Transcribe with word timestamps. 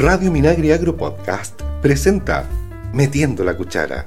Radio 0.00 0.32
Minagri 0.32 0.72
Agro 0.72 0.96
Podcast 0.96 1.60
presenta 1.82 2.48
Metiendo 2.94 3.44
la 3.44 3.54
Cuchara. 3.54 4.06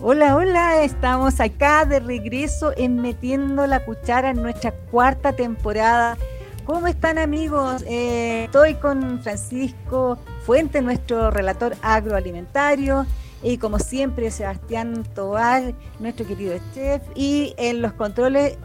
Hola, 0.00 0.34
hola, 0.34 0.82
estamos 0.82 1.38
acá 1.38 1.84
de 1.84 2.00
regreso 2.00 2.72
en 2.76 2.96
Metiendo 3.00 3.68
la 3.68 3.84
Cuchara 3.84 4.30
en 4.30 4.42
nuestra 4.42 4.72
cuarta 4.72 5.34
temporada. 5.34 6.18
¿Cómo 6.64 6.88
están 6.88 7.16
amigos? 7.16 7.84
Eh, 7.86 8.46
estoy 8.46 8.74
con 8.74 9.20
Francisco 9.22 10.18
Fuente, 10.44 10.82
nuestro 10.82 11.30
relator 11.30 11.76
agroalimentario, 11.80 13.06
y 13.40 13.58
como 13.58 13.78
siempre 13.78 14.32
Sebastián 14.32 15.04
Tobar, 15.14 15.74
nuestro 16.00 16.26
querido 16.26 16.58
chef, 16.74 17.02
y 17.14 17.54
en 17.56 17.82
los 17.82 17.92
controles 17.92 18.58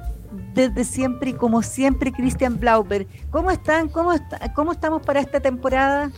desde 0.53 0.83
siempre 0.83 1.31
y 1.31 1.33
como 1.33 1.61
siempre 1.61 2.11
Cristian 2.11 2.59
Blauber. 2.59 3.07
¿Cómo 3.31 3.51
están? 3.51 3.89
¿Cómo, 3.89 4.13
¿Cómo 4.55 4.71
estamos 4.71 5.01
para 5.01 5.19
esta 5.19 5.39
temporada? 5.39 6.11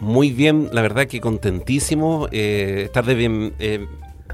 Muy 0.00 0.32
bien, 0.32 0.68
la 0.72 0.82
verdad 0.82 1.06
que 1.06 1.20
contentísimo 1.20 2.28
eh, 2.30 2.82
estar 2.84 3.04
de 3.04 3.14
bien, 3.14 3.54
eh, 3.58 3.86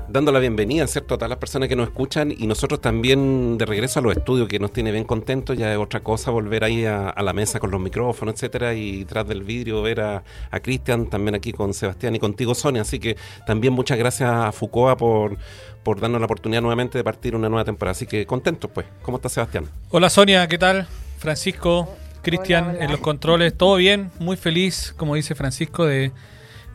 dando 0.08 0.32
la 0.32 0.38
bienvenida, 0.38 0.86
¿cierto?, 0.86 1.14
a 1.14 1.18
todas 1.18 1.30
las 1.30 1.38
personas 1.38 1.68
que 1.68 1.76
nos 1.76 1.88
escuchan 1.88 2.32
y 2.36 2.46
nosotros 2.46 2.80
también 2.80 3.58
de 3.58 3.66
regreso 3.66 4.00
a 4.00 4.02
los 4.02 4.16
estudios, 4.16 4.48
que 4.48 4.58
nos 4.58 4.72
tiene 4.72 4.92
bien 4.92 5.04
contentos. 5.04 5.56
Ya 5.56 5.72
es 5.72 5.78
otra 5.78 6.00
cosa 6.00 6.30
volver 6.30 6.64
ahí 6.64 6.84
a, 6.84 7.14
la 7.22 7.32
mesa 7.32 7.60
con 7.60 7.70
los 7.70 7.80
micrófonos, 7.80 8.34
etcétera, 8.34 8.74
y 8.74 9.04
tras 9.04 9.26
del 9.26 9.42
vidrio 9.42 9.82
ver 9.82 10.00
a, 10.00 10.22
Cristian, 10.62 11.08
también 11.08 11.34
aquí 11.34 11.52
con 11.52 11.74
Sebastián 11.74 12.14
y 12.14 12.18
contigo, 12.18 12.54
Sonia. 12.54 12.82
Así 12.82 12.98
que 12.98 13.16
también 13.46 13.72
muchas 13.72 13.98
gracias 13.98 14.30
a 14.30 14.52
Foucault 14.52 14.98
por, 14.98 15.36
por 15.82 16.00
darnos 16.00 16.20
la 16.20 16.27
oportunidad 16.27 16.60
nuevamente 16.60 16.98
de 16.98 17.04
partir 17.04 17.34
una 17.34 17.48
nueva 17.48 17.64
temporada. 17.64 17.92
Así 17.92 18.06
que 18.06 18.27
contentos, 18.27 18.70
pues. 18.72 18.86
¿Cómo 19.02 19.16
está 19.18 19.28
Sebastián? 19.28 19.66
Hola, 19.91 20.10
Sonia, 20.10 20.46
¿qué 20.48 20.58
tal? 20.58 20.86
Francisco, 21.18 21.88
Cristian, 22.22 22.77
en 22.80 22.91
los 22.91 23.00
controles, 23.00 23.56
todo 23.56 23.77
bien, 23.77 24.10
muy 24.18 24.36
feliz, 24.36 24.94
como 24.96 25.14
dice 25.14 25.34
Francisco, 25.34 25.84
de, 25.84 26.12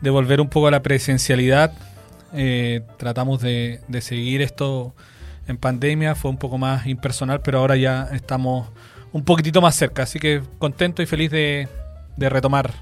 de 0.00 0.10
volver 0.10 0.40
un 0.40 0.48
poco 0.48 0.68
a 0.68 0.70
la 0.70 0.82
presencialidad 0.82 1.72
eh, 2.32 2.82
tratamos 2.96 3.40
de, 3.40 3.80
seguir 4.00 4.42
esto 4.42 4.94
en 5.46 5.56
pandemia, 5.56 6.14
fue 6.14 6.30
un 6.30 6.38
poco 6.38 6.58
más 6.58 6.86
impersonal, 6.86 7.40
pero 7.40 7.58
ahora 7.58 7.76
ya 7.76 8.08
estamos 8.12 8.68
un 9.12 9.24
poquitito 9.24 9.60
más 9.60 9.74
cerca, 9.74 10.02
así 10.02 10.18
que 10.18 10.42
contento 10.58 11.02
y 11.02 11.06
feliz 11.06 11.30
de, 11.30 11.68
retomar 12.16 12.72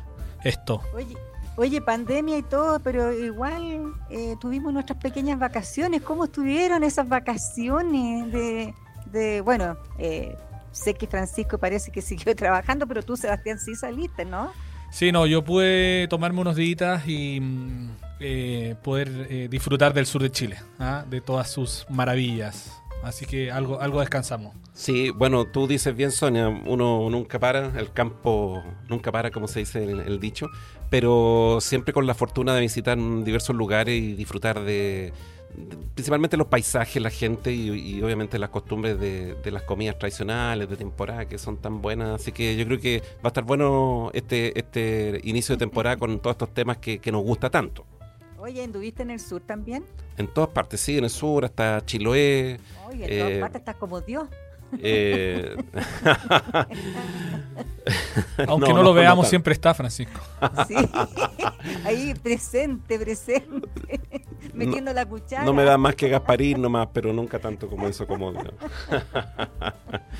esto. 0.42 0.80
Oye, 0.94 1.16
oye, 1.56 1.80
pandemia 1.80 2.38
y 2.38 2.42
todo, 2.42 2.80
pero 2.80 3.12
igual 3.12 3.94
eh, 4.10 4.36
tuvimos 4.40 4.72
nuestras 4.72 4.98
pequeñas 4.98 5.38
vacaciones. 5.38 6.02
¿Cómo 6.02 6.24
estuvieron 6.24 6.84
esas 6.84 7.08
vacaciones 7.08 8.32
de, 8.32 8.74
de 9.12 9.40
bueno, 9.40 9.76
eh, 9.98 10.36
sé 10.74 10.94
que 10.94 11.06
Francisco 11.06 11.58
parece 11.58 11.90
que 11.90 12.02
siguió 12.02 12.34
trabajando, 12.36 12.86
pero 12.86 13.02
tú, 13.02 13.16
Sebastián, 13.16 13.58
sí 13.58 13.74
saliste, 13.74 14.24
¿no? 14.24 14.52
Sí, 14.90 15.10
no, 15.10 15.26
yo 15.26 15.42
pude 15.42 16.06
tomarme 16.08 16.40
unos 16.40 16.56
días 16.56 17.02
y 17.08 17.40
mm, 17.40 17.88
eh, 18.26 18.74
poder 18.82 19.26
eh, 19.28 19.48
disfrutar 19.50 19.92
del 19.92 20.06
sur 20.06 20.22
de 20.22 20.30
Chile, 20.30 20.56
¿ah? 20.78 21.04
de 21.08 21.20
todas 21.20 21.50
sus 21.50 21.84
maravillas. 21.90 22.72
Así 23.02 23.26
que 23.26 23.52
algo, 23.52 23.82
algo 23.82 24.00
descansamos. 24.00 24.54
Sí, 24.72 25.10
bueno, 25.10 25.44
tú 25.44 25.66
dices 25.66 25.94
bien, 25.94 26.10
Sonia, 26.10 26.48
uno 26.48 27.10
nunca 27.10 27.38
para, 27.38 27.78
el 27.78 27.92
campo 27.92 28.62
nunca 28.88 29.12
para, 29.12 29.30
como 29.30 29.46
se 29.46 29.58
dice 29.58 29.84
el, 29.84 30.18
dicho, 30.20 30.48
pero 30.88 31.58
siempre 31.60 31.92
con 31.92 32.06
la 32.06 32.14
fortuna 32.14 32.54
de 32.54 32.62
visitar 32.62 32.96
diversos 33.24 33.54
lugares 33.54 33.94
y 33.94 34.14
disfrutar 34.14 34.64
de, 34.64 35.12
principalmente 35.94 36.36
los 36.36 36.46
paisajes, 36.46 37.00
la 37.00 37.10
gente 37.10 37.52
y, 37.52 38.02
obviamente 38.02 38.38
las 38.38 38.50
costumbres 38.50 38.98
de, 38.98 39.36
las 39.50 39.62
comidas 39.62 39.98
tradicionales 39.98 40.68
de 40.68 40.76
temporada 40.76 41.26
que 41.26 41.38
son 41.38 41.58
tan 41.58 41.80
buenas. 41.80 42.20
Así 42.20 42.32
que 42.32 42.56
yo 42.56 42.64
creo 42.66 42.80
que 42.80 43.02
va 43.16 43.24
a 43.24 43.28
estar 43.28 43.44
bueno 43.44 44.10
este, 44.12 44.58
este 44.58 45.20
inicio 45.24 45.54
de 45.54 45.58
temporada 45.58 45.96
con 45.96 46.18
todos 46.20 46.34
estos 46.34 46.52
temas 46.52 46.78
que, 46.78 47.00
nos 47.12 47.22
gusta 47.22 47.50
tanto. 47.50 47.86
Oye, 48.44 48.62
¿anduviste 48.62 49.02
en 49.02 49.10
el 49.10 49.20
sur 49.20 49.40
también? 49.40 49.86
En 50.18 50.28
todas 50.28 50.50
partes, 50.50 50.78
sí, 50.78 50.98
en 50.98 51.04
el 51.04 51.10
sur, 51.10 51.46
hasta 51.46 51.82
Chiloé. 51.86 52.60
Oye, 52.86 53.04
en 53.04 53.18
todas 53.18 53.32
eh, 53.32 53.40
partes 53.40 53.60
estás 53.60 53.76
como 53.76 54.02
Dios. 54.02 54.28
Eh... 54.78 55.56
Aunque 58.46 58.68
no, 58.74 58.82
lo 58.82 58.92
veamos, 58.92 59.28
siempre 59.28 59.54
está 59.54 59.72
Francisco. 59.72 60.20
Sí, 60.68 60.76
ahí 61.86 62.12
presente, 62.22 62.98
presente, 62.98 64.02
metiendo 64.52 64.92
la 64.92 65.06
cuchara. 65.06 65.44
No 65.44 65.54
me 65.54 65.64
da 65.64 65.78
más 65.78 65.94
que 65.94 66.10
Gasparín 66.10 66.60
nomás, 66.60 66.88
pero 66.92 67.14
nunca 67.14 67.38
tanto 67.38 67.66
como 67.66 67.88
eso 67.88 68.06
como. 68.06 68.34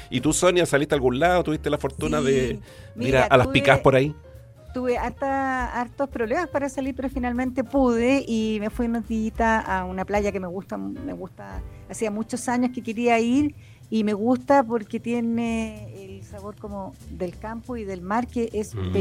¿Y 0.09 0.23
tú, 0.23 0.33
Sonia, 0.33 0.65
saliste 0.65 0.95
a 0.95 0.97
algún 0.97 1.19
lado? 1.19 1.45
¿Tuviste 1.45 1.69
la 1.69 1.77
fortuna 1.77 2.23
de 2.23 2.59
ir 2.97 3.17
a, 3.19 3.37
las 3.37 3.49
picas 3.49 3.81
por 3.81 3.97
ahí? 3.97 4.17
Tuve 4.75 4.99
hasta 4.99 5.81
hartos 5.81 6.09
problemas 6.09 6.49
para 6.49 6.69
salir, 6.69 6.95
pero 6.97 7.09
finalmente 7.09 7.63
pude 7.63 8.25
y 8.27 8.59
me 8.61 8.71
fui 8.71 8.87
unos 8.87 9.07
días 9.07 9.39
a 9.41 9.85
una 9.85 10.05
playa 10.05 10.33
que 10.33 10.41
me 10.41 10.49
gusta, 10.49 10.77
me 10.77 11.13
gusta, 11.13 11.63
hacía 11.89 12.11
muchos 12.11 12.49
años 12.49 12.73
que 12.75 12.83
quería 12.83 13.21
ir 13.21 13.55
y 13.89 14.03
me 14.03 14.13
gusta 14.13 14.65
porque 14.65 14.99
tiene 14.99 16.05
el 16.05 16.25
sabor 16.25 16.57
como 16.57 16.93
del 17.11 17.39
campo 17.39 17.77
y 17.77 17.85
del 17.85 18.03
mar, 18.03 18.27
que 18.27 18.51
es 18.53 18.75
mm. 18.75 18.93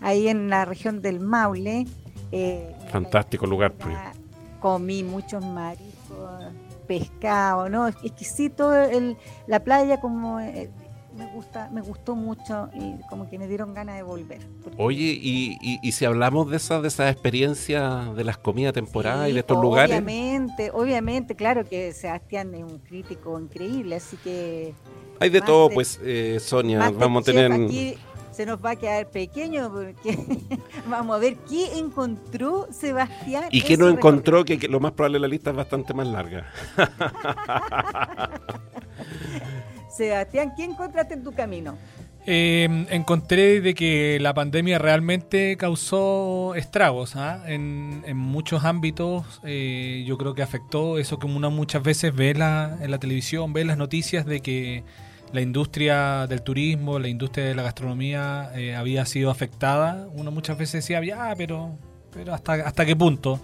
ahí 0.00 0.28
en 0.28 0.48
la 0.48 0.64
región 0.64 1.02
del 1.02 1.18
Maule. 1.18 1.84
Eh, 2.30 2.76
Fantástico 2.92 3.46
lugar. 3.46 3.72
Pues. 3.72 3.96
Comí 4.60 5.02
muchos 5.02 5.44
mariscos, 5.44 6.52
pescado, 6.86 7.68
¿no? 7.68 7.88
Exquisito 7.88 8.72
el, 8.74 9.16
la 9.48 9.58
playa 9.64 10.00
como... 10.00 10.38
Eh, 10.38 10.70
me 11.18 11.26
gusta, 11.26 11.68
me 11.72 11.80
gustó 11.80 12.14
mucho 12.14 12.70
y 12.74 13.02
como 13.08 13.28
que 13.28 13.38
me 13.38 13.48
dieron 13.48 13.74
ganas 13.74 13.96
de 13.96 14.02
volver. 14.02 14.38
Oye, 14.76 15.18
y, 15.20 15.58
y, 15.60 15.92
si 15.92 16.04
hablamos 16.04 16.48
de 16.48 16.56
esas 16.56 16.80
de 16.80 16.88
esas 16.88 17.12
experiencias 17.12 18.14
de 18.14 18.24
las 18.24 18.38
comidas 18.38 18.72
temporadas 18.72 19.28
y 19.28 19.32
de 19.32 19.40
estos 19.40 19.60
lugares. 19.60 19.90
Obviamente, 19.90 20.70
obviamente, 20.72 21.34
claro 21.34 21.64
que 21.64 21.92
Sebastián 21.92 22.54
es 22.54 22.62
un 22.62 22.78
crítico 22.78 23.38
increíble, 23.38 23.96
así 23.96 24.16
que. 24.18 24.74
Hay 25.20 25.30
de 25.30 25.40
todo, 25.40 25.68
pues, 25.68 25.98
eh, 26.04 26.38
Sonia, 26.40 26.90
vamos 26.90 27.22
a 27.22 27.32
tener. 27.32 27.50
Aquí 27.50 27.96
se 28.30 28.46
nos 28.46 28.64
va 28.64 28.70
a 28.70 28.76
quedar 28.76 29.10
pequeño 29.10 29.68
porque 29.72 30.16
vamos 30.88 31.16
a 31.16 31.18
ver 31.18 31.36
qué 31.48 31.76
encontró 31.76 32.68
Sebastián. 32.70 33.46
Y 33.50 33.62
qué 33.62 33.76
no 33.76 33.88
encontró, 33.88 34.44
que, 34.44 34.60
que, 34.60 34.68
lo 34.68 34.78
más 34.78 34.92
probable 34.92 35.18
la 35.18 35.26
lista 35.26 35.50
es 35.50 35.56
bastante 35.56 35.92
más 35.92 36.06
larga. 36.06 36.46
Sebastián, 39.98 40.52
¿qué 40.56 40.62
encontraste 40.62 41.14
en 41.14 41.24
tu 41.24 41.32
camino? 41.32 41.76
Em, 42.24 42.86
encontré 42.90 43.60
de 43.60 43.74
que 43.74 44.18
la 44.20 44.32
pandemia 44.32 44.78
realmente 44.78 45.56
causó 45.56 46.54
estragos 46.54 47.16
¿ah? 47.16 47.42
en, 47.46 48.16
muchos 48.16 48.64
ámbitos. 48.64 49.40
Eh, 49.42 50.04
yo 50.06 50.16
creo 50.16 50.34
que 50.34 50.42
afectó 50.42 50.98
eso 50.98 51.18
que 51.18 51.26
uno 51.26 51.50
muchas 51.50 51.82
veces 51.82 52.14
ve 52.14 52.32
la, 52.34 52.78
en 52.80 52.92
la 52.92 52.98
televisión, 52.98 53.52
ve 53.52 53.64
las 53.64 53.76
noticias 53.76 54.24
de 54.24 54.40
que 54.40 54.84
la 55.32 55.40
industria 55.40 56.28
del 56.28 56.42
turismo, 56.42 57.00
la 57.00 57.08
industria 57.08 57.46
de 57.46 57.56
la 57.56 57.62
gastronomía 57.64 58.52
eh, 58.54 58.76
había 58.76 59.04
sido 59.04 59.32
afectada. 59.32 60.06
Uno 60.14 60.30
muchas 60.30 60.56
veces 60.56 60.84
decía, 60.84 61.02
ya, 61.04 61.34
pero, 61.36 61.76
pero 62.12 62.34
hasta, 62.34 62.52
hasta 62.52 62.86
qué 62.86 62.94
punto. 62.94 63.40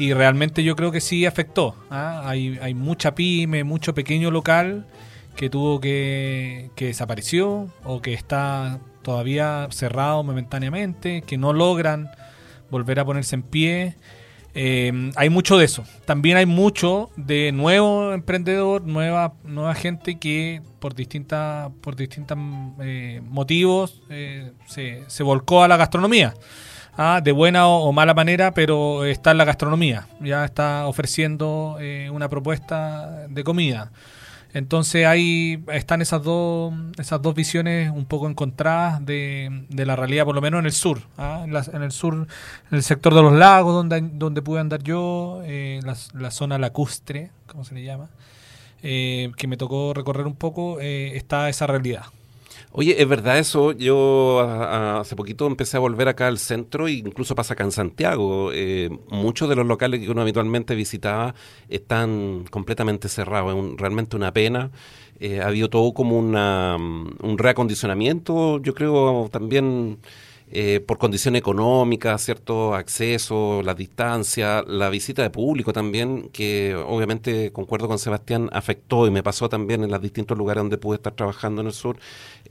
Y 0.00 0.14
realmente 0.14 0.64
yo 0.64 0.74
creo 0.74 0.90
que 0.90 1.00
sí 1.00 1.26
afectó. 1.26 1.76
¿ah? 1.90 2.22
Hay, 2.24 2.58
hay 2.60 2.74
mucha 2.74 3.14
pyme, 3.14 3.62
mucho 3.62 3.94
pequeño 3.94 4.32
local 4.32 4.84
que 5.36 5.50
tuvo 5.50 5.80
que, 5.80 6.70
que 6.76 6.86
desapareció 6.86 7.68
o 7.84 8.02
que 8.02 8.14
está 8.14 8.80
todavía 9.02 9.68
cerrado 9.70 10.22
momentáneamente, 10.22 11.22
que 11.22 11.36
no 11.36 11.52
logran 11.52 12.10
volver 12.70 13.00
a 13.00 13.04
ponerse 13.04 13.36
en 13.36 13.42
pie. 13.42 13.96
Eh, 14.54 15.10
hay 15.16 15.30
mucho 15.30 15.56
de 15.58 15.64
eso. 15.64 15.84
También 16.04 16.36
hay 16.36 16.46
mucho 16.46 17.10
de 17.16 17.52
nuevo 17.52 18.12
emprendedor, 18.12 18.82
nueva, 18.82 19.34
nueva 19.44 19.74
gente 19.74 20.18
que 20.18 20.60
por 20.78 20.94
distintas 20.94 21.70
por 21.80 21.96
distintos 21.96 22.36
eh, 22.80 23.22
motivos 23.24 24.02
eh, 24.10 24.52
se, 24.66 25.04
se, 25.06 25.22
volcó 25.22 25.62
a 25.62 25.68
la 25.68 25.76
gastronomía. 25.76 26.34
Ah, 26.94 27.22
de 27.24 27.32
buena 27.32 27.68
o, 27.68 27.90
mala 27.92 28.12
manera, 28.12 28.52
pero 28.52 29.06
está 29.06 29.30
en 29.30 29.38
la 29.38 29.46
gastronomía. 29.46 30.08
Ya 30.20 30.44
está 30.44 30.86
ofreciendo 30.86 31.78
una 32.10 32.28
propuesta 32.28 33.26
de 33.28 33.44
comida. 33.44 33.90
Entonces 34.54 35.06
ahí 35.06 35.62
están 35.72 36.02
esas 36.02 36.22
dos, 36.22 36.74
esas 36.98 37.22
dos 37.22 37.34
visiones 37.34 37.90
un 37.90 38.04
poco 38.04 38.28
encontradas 38.28 39.04
de, 39.04 39.64
de 39.70 39.86
la 39.86 39.96
realidad, 39.96 40.26
por 40.26 40.34
lo 40.34 40.42
menos 40.42 40.60
en 40.60 40.66
el 40.66 40.72
sur. 40.72 41.00
¿ah? 41.16 41.44
En, 41.46 41.82
el 41.82 41.92
sur, 41.92 42.14
en 42.14 42.26
el 42.70 42.82
sector 42.82 43.14
de 43.14 43.22
los 43.22 43.32
lagos, 43.32 43.72
donde, 43.72 44.00
donde 44.12 44.42
pude 44.42 44.60
andar 44.60 44.82
yo, 44.82 45.40
eh, 45.44 45.80
la, 45.84 45.96
la, 46.14 46.30
zona 46.30 46.58
lacustre, 46.58 47.30
como 47.46 47.64
se 47.64 47.74
le 47.74 47.82
llama, 47.82 48.10
eh, 48.82 49.32
que 49.36 49.46
me 49.46 49.56
tocó 49.56 49.94
recorrer 49.94 50.26
un 50.26 50.36
poco, 50.36 50.80
eh, 50.80 51.16
está 51.16 51.48
esa 51.48 51.66
realidad. 51.66 52.04
Oye, 52.74 53.02
es 53.02 53.06
verdad 53.06 53.38
eso. 53.38 53.72
Yo 53.72 54.40
hace 54.40 55.14
poquito 55.14 55.46
empecé 55.46 55.76
a 55.76 55.80
volver 55.80 56.08
acá 56.08 56.28
al 56.28 56.38
centro 56.38 56.88
e 56.88 56.92
incluso 56.92 57.34
pasa 57.34 57.52
acá 57.52 57.64
en 57.64 57.72
Santiago. 57.72 58.50
Eh, 58.52 58.88
muchos 59.10 59.48
de 59.50 59.56
los 59.56 59.66
locales 59.66 60.00
que 60.00 60.10
uno 60.10 60.22
habitualmente 60.22 60.74
visitaba 60.74 61.34
están 61.68 62.44
completamente 62.50 63.08
cerrados. 63.10 63.54
Es 63.54 63.76
realmente 63.78 64.16
una 64.16 64.32
pena. 64.32 64.70
Eh, 65.20 65.42
ha 65.42 65.48
habido 65.48 65.68
todo 65.68 65.92
como 65.92 66.18
una, 66.18 66.76
un 66.76 67.36
reacondicionamiento, 67.38 68.60
yo 68.60 68.74
creo 68.74 69.28
también 69.30 69.98
eh, 70.54 70.80
por 70.86 70.98
condición 70.98 71.34
económica, 71.34 72.18
cierto 72.18 72.74
acceso, 72.74 73.62
la 73.62 73.74
distancia, 73.74 74.62
la 74.66 74.90
visita 74.90 75.22
de 75.22 75.30
público 75.30 75.72
también, 75.72 76.28
que 76.30 76.74
obviamente 76.74 77.52
concuerdo 77.52 77.88
con 77.88 77.98
Sebastián, 77.98 78.50
afectó 78.52 79.06
y 79.06 79.10
me 79.10 79.22
pasó 79.22 79.48
también 79.48 79.82
en 79.82 79.90
los 79.90 80.02
distintos 80.02 80.36
lugares 80.36 80.60
donde 80.60 80.76
pude 80.76 80.96
estar 80.96 81.14
trabajando 81.14 81.62
en 81.62 81.68
el 81.68 81.72
sur, 81.72 81.96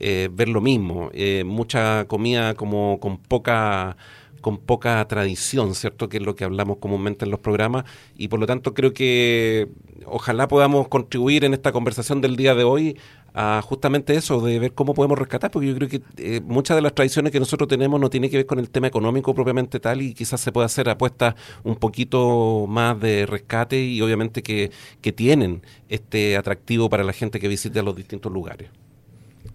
eh, 0.00 0.28
ver 0.32 0.48
lo 0.48 0.60
mismo, 0.60 1.10
eh, 1.12 1.44
mucha 1.46 2.06
comida 2.06 2.54
como 2.54 2.98
con 2.98 3.18
poca 3.18 3.96
con 4.40 4.58
poca 4.58 5.06
tradición, 5.06 5.76
¿cierto? 5.76 6.08
Que 6.08 6.16
es 6.16 6.22
lo 6.24 6.34
que 6.34 6.42
hablamos 6.42 6.78
comúnmente 6.78 7.24
en 7.24 7.30
los 7.30 7.38
programas 7.38 7.84
y 8.16 8.26
por 8.26 8.40
lo 8.40 8.46
tanto 8.46 8.74
creo 8.74 8.92
que 8.92 9.68
ojalá 10.04 10.48
podamos 10.48 10.88
contribuir 10.88 11.44
en 11.44 11.54
esta 11.54 11.70
conversación 11.70 12.20
del 12.20 12.34
día 12.34 12.56
de 12.56 12.64
hoy 12.64 12.98
a 13.34 13.62
justamente 13.62 14.14
eso, 14.14 14.40
de 14.40 14.58
ver 14.58 14.72
cómo 14.72 14.94
podemos 14.94 15.18
rescatar, 15.18 15.50
porque 15.50 15.68
yo 15.68 15.74
creo 15.74 15.88
que 15.88 16.02
eh, 16.18 16.40
muchas 16.44 16.76
de 16.76 16.82
las 16.82 16.94
tradiciones 16.94 17.32
que 17.32 17.40
nosotros 17.40 17.68
tenemos 17.68 18.00
no 18.00 18.10
tiene 18.10 18.28
que 18.28 18.36
ver 18.38 18.46
con 18.46 18.58
el 18.58 18.68
tema 18.68 18.86
económico 18.86 19.34
propiamente 19.34 19.80
tal 19.80 20.02
y 20.02 20.14
quizás 20.14 20.40
se 20.40 20.52
pueda 20.52 20.66
hacer 20.66 20.88
apuestas 20.88 21.34
un 21.64 21.76
poquito 21.76 22.66
más 22.68 23.00
de 23.00 23.26
rescate 23.26 23.82
y 23.82 24.00
obviamente 24.02 24.42
que, 24.42 24.70
que 25.00 25.12
tienen 25.12 25.62
este 25.88 26.36
atractivo 26.36 26.90
para 26.90 27.04
la 27.04 27.12
gente 27.12 27.40
que 27.40 27.48
visite 27.48 27.82
los 27.82 27.96
distintos 27.96 28.30
lugares. 28.30 28.68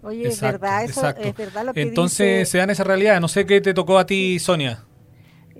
Oye, 0.02 0.28
es 0.28 0.40
verdad, 0.40 0.84
eso 0.84 1.08
es 1.08 1.36
verdad 1.36 1.64
lo 1.66 1.74
que 1.74 1.82
Entonces 1.82 2.48
se 2.48 2.58
dan 2.58 2.70
esa 2.70 2.84
realidad. 2.84 3.20
No 3.20 3.28
sé 3.28 3.46
qué 3.46 3.60
te 3.60 3.74
tocó 3.74 3.98
a 3.98 4.06
ti, 4.06 4.38
Sonia. 4.38 4.84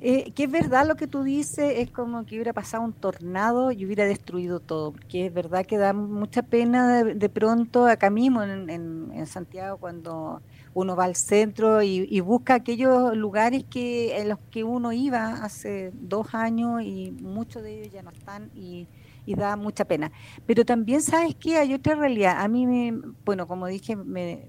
Eh, 0.01 0.31
que 0.33 0.45
es 0.45 0.51
verdad 0.51 0.87
lo 0.87 0.95
que 0.95 1.09
tú 1.09 1.25
dices, 1.25 1.73
es 1.77 1.91
como 1.91 2.25
que 2.25 2.37
hubiera 2.37 2.53
pasado 2.53 2.85
un 2.85 2.93
tornado 2.93 3.73
y 3.73 3.85
hubiera 3.85 4.05
destruido 4.05 4.61
todo, 4.61 4.93
porque 4.93 5.27
es 5.27 5.35
verdad 5.35 5.67
que 5.67 5.77
da 5.77 5.93
mucha 5.93 6.43
pena 6.43 7.03
de, 7.03 7.29
pronto 7.29 7.85
acá 7.87 8.09
mismo 8.09 8.43
en, 8.45 9.27
Santiago 9.27 9.79
cuando 9.79 10.41
uno 10.73 10.95
va 10.95 11.05
al 11.05 11.17
centro 11.17 11.83
y, 11.83 12.21
busca 12.21 12.55
aquellos 12.55 13.17
lugares 13.17 13.65
que 13.65 14.17
en 14.19 14.29
los 14.29 14.39
que 14.51 14.63
uno 14.63 14.93
iba 14.93 15.45
hace 15.45 15.91
dos 15.95 16.33
años 16.33 16.83
y 16.83 17.11
muchos 17.21 17.65
de 17.65 17.81
ellos 17.81 17.93
ya 17.93 18.03
no 18.03 18.11
están 18.11 18.51
y, 18.55 18.87
da 19.27 19.57
mucha 19.57 19.85
pena. 19.85 20.13
Pero 20.47 20.65
también 20.65 21.03
sabes 21.03 21.35
que 21.35 21.59
hay 21.59 21.75
otra 21.75 21.95
realidad. 21.95 22.37
A 22.39 22.49
mí, 22.49 22.67
me, 22.67 22.99
bueno, 23.25 23.47
como 23.47 23.67
dije, 23.67 23.95
me 23.97 24.49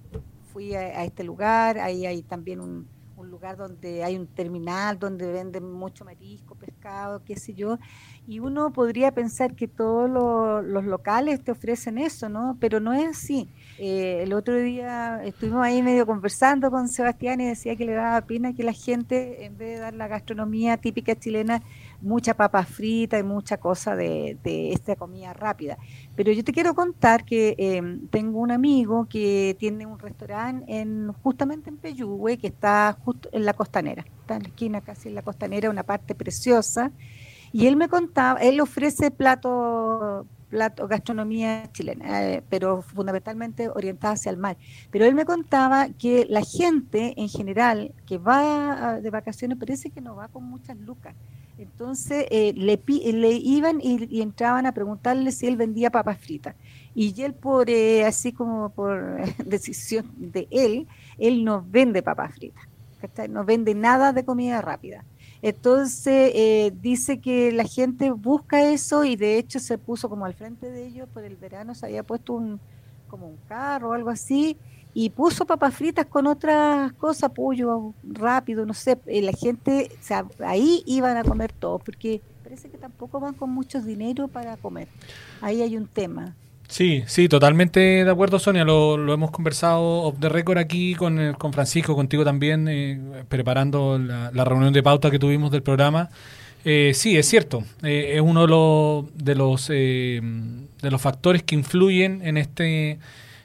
fui 0.53 0.73
a 0.73 1.03
este 1.03 1.23
lugar, 1.23 1.79
ahí 1.79 2.05
hay 2.05 2.21
también 2.21 2.61
un 2.61 2.87
lugar 3.29 3.57
donde 3.57 4.03
hay 4.03 4.17
un 4.17 4.27
terminal, 4.27 4.99
donde 4.99 5.31
venden 5.31 5.71
mucho 5.71 6.05
marisco, 6.05 6.55
pescado, 6.55 7.23
qué 7.23 7.35
sé 7.35 7.53
yo, 7.53 7.77
y 8.27 8.39
uno 8.39 8.71
podría 8.71 9.11
pensar 9.11 9.55
que 9.55 9.67
todos 9.67 10.09
los, 10.09 10.85
locales 10.85 11.43
te 11.43 11.51
ofrecen 11.51 11.97
eso, 11.97 12.29
¿no? 12.29 12.57
Pero 12.59 12.79
no 12.79 12.93
es 12.93 13.07
así. 13.07 13.49
Eh, 13.77 14.21
el 14.23 14.33
otro 14.33 14.55
día 14.55 15.23
estuvimos 15.23 15.63
ahí 15.63 15.81
medio 15.81 16.05
conversando 16.05 16.69
con 16.69 16.87
Sebastián 16.87 17.41
y 17.41 17.47
decía 17.47 17.75
que 17.75 17.85
le 17.85 17.93
daba 17.93 18.21
pena 18.21 18.53
que 18.53 18.63
la 18.63 18.73
gente, 18.73 19.45
en 19.45 19.57
vez 19.57 19.75
de 19.75 19.79
dar 19.79 19.93
la 19.93 20.07
gastronomía 20.07 20.77
típica 20.77 21.15
chilena, 21.15 21.63
mucha 22.01 22.33
papa 22.33 22.63
frita 22.63 23.17
y 23.19 23.23
mucha 23.23 23.57
cosa 23.57 23.95
de, 23.95 24.37
esta 24.43 24.95
comida 24.95 25.33
rápida. 25.33 25.77
Pero 26.15 26.31
yo 26.31 26.43
te 26.43 26.53
quiero 26.53 26.73
contar 26.73 27.25
que 27.25 27.55
em, 27.57 28.07
tengo 28.07 28.39
un 28.39 28.51
amigo 28.51 29.07
que 29.09 29.55
tiene 29.59 29.85
un 29.85 29.99
restaurante 29.99 30.65
en, 30.67 31.11
justamente 31.23 31.69
en 31.69 31.77
Peyúgue, 31.77 32.37
que 32.37 32.47
está 32.47 32.97
justo 33.03 33.29
en 33.31 33.45
la 33.45 33.53
costanera, 33.53 34.05
está 34.21 34.35
en 34.35 34.43
la 34.43 34.49
esquina 34.49 34.81
casi 34.81 35.09
en 35.09 35.15
la 35.15 35.21
costanera, 35.21 35.69
una 35.69 35.83
parte 35.83 36.15
preciosa. 36.15 36.91
Y 37.51 37.67
él 37.67 37.75
me 37.75 37.89
contaba, 37.89 38.39
él 38.39 38.61
ofrece 38.61 39.09
plato, 39.09 40.27
plato 40.49 40.87
gastronomía 40.87 41.71
chilena, 41.71 42.23
eh, 42.23 42.43
pero 42.47 42.83
fundamentalmente 42.83 43.69
orientada 43.69 44.13
hacia 44.13 44.29
el 44.29 44.37
mar. 44.37 44.55
Pero 44.91 45.05
él 45.05 45.15
me 45.15 45.25
contaba 45.25 45.89
que 45.89 46.27
la 46.29 46.43
gente 46.43 47.15
en 47.17 47.27
general 47.27 47.91
que 48.05 48.19
va 48.19 48.99
de 49.01 49.09
vacaciones 49.09 49.57
parece 49.57 49.89
que 49.89 49.99
no 49.99 50.15
va 50.15 50.27
con 50.27 50.43
muchas 50.43 50.77
lucas 50.77 51.15
entonces 51.59 52.25
eh, 52.31 52.53
le, 52.55 52.81
le 53.11 53.31
iban 53.33 53.81
y, 53.81 54.21
entraban 54.21 54.65
a 54.65 54.73
preguntarle 54.73 55.31
si 55.33 55.45
él 55.45 55.57
vendía 55.57 55.89
papas 55.89 56.17
fritas. 56.17 56.55
Y 56.95 57.21
él, 57.21 57.33
por 57.33 57.69
eh, 57.69 58.05
así 58.05 58.31
como 58.31 58.69
por 58.69 59.19
decisión 59.45 60.09
de 60.15 60.47
él, 60.51 60.87
él 61.17 61.43
no 61.43 61.65
vende 61.67 62.01
papas 62.01 62.33
fritas. 62.33 62.63
No 63.29 63.43
vende 63.43 63.75
nada 63.75 64.13
de 64.13 64.23
comida 64.23 64.61
rápida. 64.61 65.03
Entonces 65.41 66.31
eh, 66.33 66.71
dice 66.81 67.19
que 67.19 67.51
la 67.51 67.63
gente 67.65 68.11
busca 68.11 68.63
eso 68.63 69.03
y 69.03 69.15
de 69.15 69.37
hecho 69.37 69.59
se 69.59 69.77
puso 69.77 70.09
como 70.09 70.25
al 70.25 70.33
frente 70.33 70.71
de 70.71 70.85
ellos 70.85 71.07
por 71.13 71.23
el 71.23 71.35
verano, 71.35 71.75
se 71.75 71.85
había 71.85 72.03
puesto 72.03 72.33
un 72.33 72.59
como 73.07 73.27
un 73.27 73.37
carro 73.47 73.89
o 73.89 73.93
algo 73.93 74.11
así 74.11 74.57
y 74.93 75.09
puso 75.11 75.45
papas 75.45 75.75
fritas 75.75 76.05
con 76.07 76.27
otras 76.27 76.91
cosas, 76.93 77.31
pollo 77.31 77.93
rápido, 78.03 78.65
no 78.65 78.73
sé, 78.73 78.97
eh, 79.05 79.21
la 79.21 79.33
gente, 79.33 79.91
o 79.99 80.03
sea, 80.03 80.25
ahí 80.45 80.83
iban 80.85 81.15
a 81.17 81.23
comer 81.23 81.51
todo, 81.51 81.79
porque 81.79 82.21
parece 82.43 82.69
que 82.69 82.77
tampoco 82.77 83.19
van 83.19 83.35
con 83.35 83.51
mucho 83.51 83.81
dinero 83.81 84.27
para 84.27 84.57
comer. 84.57 84.87
Ahí 85.41 85.61
hay 85.61 85.77
un 85.77 85.87
tema. 85.87 86.35
Sí, 86.67 87.03
sí, 87.07 87.27
totalmente 87.27 87.79
de 87.79 88.11
acuerdo, 88.11 88.37
Sonia. 88.37 88.63
Lo, 88.63 89.11
hemos 89.11 89.31
conversado 89.31 89.81
off 90.03 90.19
the 90.19 90.29
record 90.29 90.59
aquí 90.59 90.93
con, 90.93 91.19
eh, 91.19 91.33
con 91.37 91.51
Francisco, 91.51 91.95
contigo 91.95 92.23
también, 92.23 92.67
eh, 92.67 92.99
preparando 93.27 93.97
la, 93.97 94.45
reunión 94.45 94.73
de 94.73 94.83
pauta 94.83 95.09
que 95.09 95.17
tuvimos 95.17 95.51
del 95.51 95.63
programa. 95.63 96.09
sí, 96.63 97.17
es 97.17 97.27
cierto. 97.27 97.63
es 97.81 98.21
uno 98.21 98.41
de 98.41 98.47
los, 98.47 99.17
de 99.17 99.35
los, 99.35 99.67
de 99.67 100.91
los 100.91 101.01
factores 101.01 101.41
que 101.43 101.55
influyen 101.55 102.21
en 102.23 102.37
este 102.37 102.99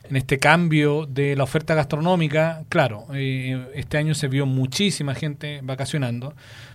en 0.09 0.17
este 0.17 0.39
cambio 0.39 1.07
de 1.07 1.37
la 1.37 1.45
oferta 1.45 1.75
gastronómica, 1.75 2.65
claro, 2.69 3.07
eh, 3.15 3.67
este 3.75 3.97
año 3.97 4.15
se 4.15 4.29
vio 4.29 4.47
muchísima 4.47 5.15
gente 5.15 5.61
vacacionando, 5.63 6.35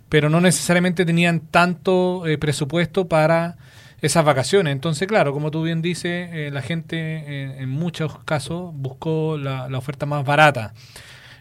pero 0.09 0.29
no 0.29 0.41
necesariamente 0.41 1.05
tenían 1.05 1.39
tanto 1.39 2.25
eh, 2.25 2.37
presupuesto 2.37 3.07
para 3.07 3.57
esas 4.01 4.25
vacaciones. 4.25 4.71
Entonces, 4.71 5.07
claro, 5.07 5.33
como 5.33 5.51
tú 5.51 5.63
bien 5.63 5.81
dices, 5.81 6.29
eh, 6.31 6.49
la 6.51 6.61
gente 6.61 7.61
en 7.61 7.69
muchos 7.69 8.17
casos 8.23 8.71
buscó 8.73 9.37
la, 9.37 9.67
oferta 9.77 10.05
más 10.05 10.25
barata. 10.25 10.73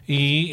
Y 0.05 0.51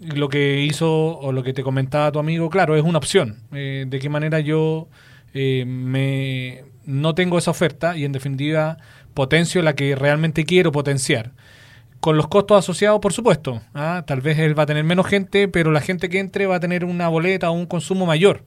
lo 0.00 0.28
que 0.28 0.62
hizo, 0.62 1.18
o 1.18 1.30
lo 1.30 1.44
que 1.44 1.52
te 1.52 1.62
comentaba 1.62 2.10
tu 2.10 2.18
amigo, 2.18 2.50
claro, 2.50 2.76
es 2.76 2.82
una 2.82 2.98
opción. 2.98 3.38
de 3.52 3.98
qué 4.02 4.08
manera 4.08 4.40
yo 4.40 4.88
me, 5.32 6.64
no 6.84 7.14
tengo 7.14 7.38
esa 7.38 7.52
oferta 7.52 7.96
y 7.96 8.04
en 8.04 8.10
definitiva 8.10 8.78
potencio 9.14 9.62
la 9.62 9.74
que 9.74 9.94
realmente 9.94 10.44
quiero 10.44 10.72
potenciar. 10.72 11.32
Con 12.00 12.18
los 12.18 12.28
costos 12.28 12.58
asociados, 12.58 13.00
por 13.00 13.14
supuesto. 13.14 13.62
¿ah? 13.72 14.04
Tal 14.06 14.20
vez 14.20 14.38
él 14.38 14.58
va 14.58 14.64
a 14.64 14.66
tener 14.66 14.84
menos 14.84 15.06
gente, 15.06 15.48
pero 15.48 15.72
la 15.72 15.80
gente 15.80 16.10
que 16.10 16.18
entre 16.18 16.46
va 16.46 16.56
a 16.56 16.60
tener 16.60 16.84
una 16.84 17.08
boleta 17.08 17.48
o 17.50 17.54
un 17.54 17.66
consumo 17.66 18.04
mayor. 18.04 18.44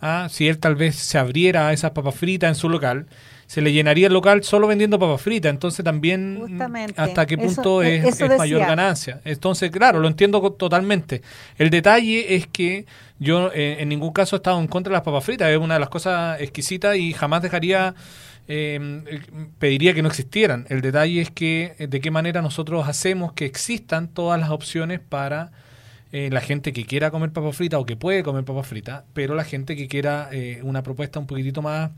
¿ah? 0.00 0.28
Si 0.30 0.46
él 0.46 0.58
tal 0.58 0.76
vez 0.76 0.94
se 0.94 1.18
abriera 1.18 1.66
a 1.66 1.72
esas 1.72 1.90
papas 1.90 2.14
fritas 2.14 2.48
en 2.48 2.54
su 2.54 2.68
local, 2.68 3.06
se 3.50 3.62
le 3.62 3.72
llenaría 3.72 4.06
el 4.06 4.12
local 4.12 4.44
solo 4.44 4.68
vendiendo 4.68 4.96
papas 4.96 5.22
fritas. 5.22 5.50
Entonces 5.50 5.84
también 5.84 6.60
hasta 6.96 7.26
qué 7.26 7.36
punto 7.36 7.82
es, 7.82 8.20
mayor 8.38 8.60
ganancia. 8.60 9.20
Entonces, 9.24 9.72
claro, 9.72 9.98
lo 9.98 10.06
entiendo 10.06 10.40
totalmente. 10.52 11.22
El 11.58 11.70
detalle 11.70 12.36
es 12.36 12.46
que 12.46 12.86
yo 13.18 13.50
eh, 13.52 13.78
en 13.80 13.88
ningún 13.88 14.12
caso 14.12 14.36
he 14.36 14.38
estado 14.38 14.60
en 14.60 14.68
contra 14.68 14.92
de 14.92 14.94
las 14.94 15.02
papas 15.02 15.24
fritas. 15.24 15.50
Es 15.50 15.58
una 15.58 15.74
de 15.74 15.80
las 15.80 15.88
cosas 15.88 16.40
exquisitas 16.40 16.96
y 16.96 17.12
jamás 17.12 17.42
dejaría 17.42 17.96
eh, 18.48 19.20
pediría 19.58 19.94
que 19.94 20.02
no 20.02 20.08
existieran. 20.08 20.66
El 20.68 20.80
detalle 20.80 21.20
es 21.20 21.30
que 21.30 21.74
eh, 21.78 21.86
de 21.86 22.00
qué 22.00 22.10
manera 22.10 22.42
nosotros 22.42 22.88
hacemos 22.88 23.32
que 23.32 23.46
existan 23.46 24.08
todas 24.08 24.40
las 24.40 24.50
opciones 24.50 25.00
para 25.00 25.52
eh, 26.12 26.30
la 26.32 26.40
gente 26.40 26.72
que 26.72 26.84
quiera 26.84 27.10
comer 27.10 27.32
papas 27.32 27.56
fritas 27.56 27.80
o 27.80 27.86
que 27.86 27.96
puede 27.96 28.22
comer 28.22 28.44
papas 28.44 28.66
fritas, 28.66 29.04
pero 29.14 29.34
la 29.34 29.44
gente 29.44 29.76
que 29.76 29.86
quiera 29.88 30.30
una 30.62 30.82
propuesta 30.82 31.20
un 31.20 31.26
poquitito 31.26 31.62
más 31.62 31.90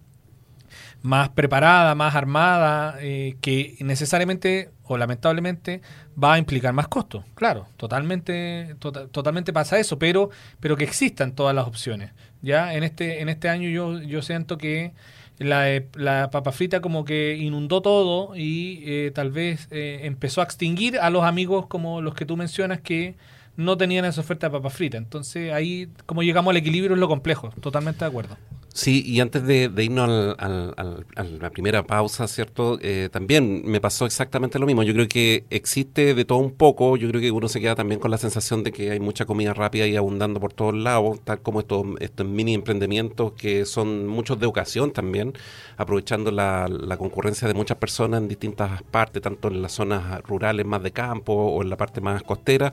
más 1.03 1.29
preparada, 1.31 1.95
más 1.95 2.15
armada, 2.15 2.97
que 2.99 3.77
necesariamente 3.81 4.71
o 4.93 4.99
lamentablemente 4.99 5.81
va 6.23 6.35
a 6.35 6.39
implicar 6.39 6.73
más 6.73 6.89
costos. 6.89 7.25
Claro, 7.35 7.67
totalmente, 7.77 8.77
tota-, 8.79 9.09
totalmente 9.09 9.53
pasa 9.53 9.79
eso, 9.79 9.99
pero, 9.99 10.31
pero 10.61 10.77
que 10.77 10.85
existan 10.85 11.33
todas 11.33 11.55
las 11.55 11.67
opciones. 11.67 12.13
Ya 12.43 12.75
en 12.75 12.85
este, 12.85 13.21
en 13.21 13.29
este 13.29 13.49
año 13.49 13.69
yo, 13.69 14.01
yo 14.01 14.23
siento 14.23 14.59
que 14.59 14.93
la, 15.39 15.83
la 15.95 16.31
papa 16.31 16.53
frita 16.53 16.81
como 16.81 17.05
que 17.05 17.37
inundó 17.37 17.83
todo 17.83 18.37
y 18.37 18.83
eh, 18.85 19.13
tal 19.15 19.31
vez 19.31 19.69
eh, 19.71 20.01
empezó 20.05 20.41
a 20.41 20.45
extinguir 20.45 20.99
a 20.99 21.11
los 21.11 21.25
amigos 21.25 21.67
como 21.67 22.01
los 22.01 22.15
que 22.15 22.27
tú 22.27 22.37
mencionas 22.37 22.81
que 22.81 23.17
no 23.57 23.77
tenían 23.77 24.05
esa 24.05 24.21
oferta 24.21 24.49
de 24.49 24.53
papa 24.53 24.71
frita. 24.71 24.97
Entonces 24.97 25.53
ahí 25.53 25.89
como 26.07 26.23
llegamos 26.23 26.51
al 26.51 26.57
equilibrio 26.57 26.95
es 26.95 27.01
lo 27.01 27.09
complejo, 27.09 27.51
totalmente 27.61 28.05
de 28.05 28.09
acuerdo. 28.09 28.37
Sí, 28.75 29.03
y 29.05 29.21
antes 29.21 29.47
de, 29.47 29.71
irnos 29.79 30.35
al, 30.39 30.75
a 31.15 31.23
la 31.25 31.51
primera 31.51 31.83
pausa, 31.83 32.27
¿cierto? 32.27 32.79
Eh, 32.81 33.11
también 33.13 33.63
me 33.67 33.83
pasó 33.83 34.07
exactamente 34.07 34.59
lo 34.59 34.65
mismo. 34.65 34.83
Yo 34.83 34.95
creo 34.95 35.09
que 35.09 35.45
existe 35.51 36.15
de 36.15 36.25
todo 36.25 36.39
un 36.39 36.53
poco. 36.53 36.97
Yo 36.97 37.09
creo 37.11 37.21
que 37.21 37.31
uno 37.31 37.49
se 37.49 37.61
queda 37.61 37.75
también 37.75 38.01
con 38.01 38.11
la 38.11 38.17
sensación 38.17 38.63
de 38.65 38.73
que 38.73 38.91
hay 38.91 38.99
mucha 38.99 39.27
comida 39.27 39.53
rápida 39.53 39.87
y 39.87 39.97
abundando 39.97 40.41
por 40.41 40.55
todos 40.55 40.75
lados, 40.75 41.21
tal 41.23 41.43
como 41.43 41.61
estos, 41.61 41.85
estos 42.01 42.27
mini 42.27 42.55
emprendimientos 42.55 43.33
que 43.33 43.67
son 43.67 44.07
muchos 44.07 44.41
de 44.41 44.47
ocasión 44.47 44.91
también, 44.93 45.35
aprovechando 45.77 46.31
la, 46.31 46.67
la 46.67 46.97
concurrencia 46.97 47.47
de 47.49 47.55
muchas 47.55 47.77
personas 47.77 48.23
en 48.23 48.29
distintas 48.29 48.83
partes, 48.85 49.21
tanto 49.21 49.49
en 49.49 49.61
las 49.61 49.73
zonas 49.73 50.23
rurales 50.23 50.65
más 50.65 50.83
de 50.83 50.93
campo 50.93 51.35
o 51.35 51.63
en 51.63 51.69
la 51.69 51.77
parte 51.77 52.01
más 52.01 52.23
costera. 52.23 52.73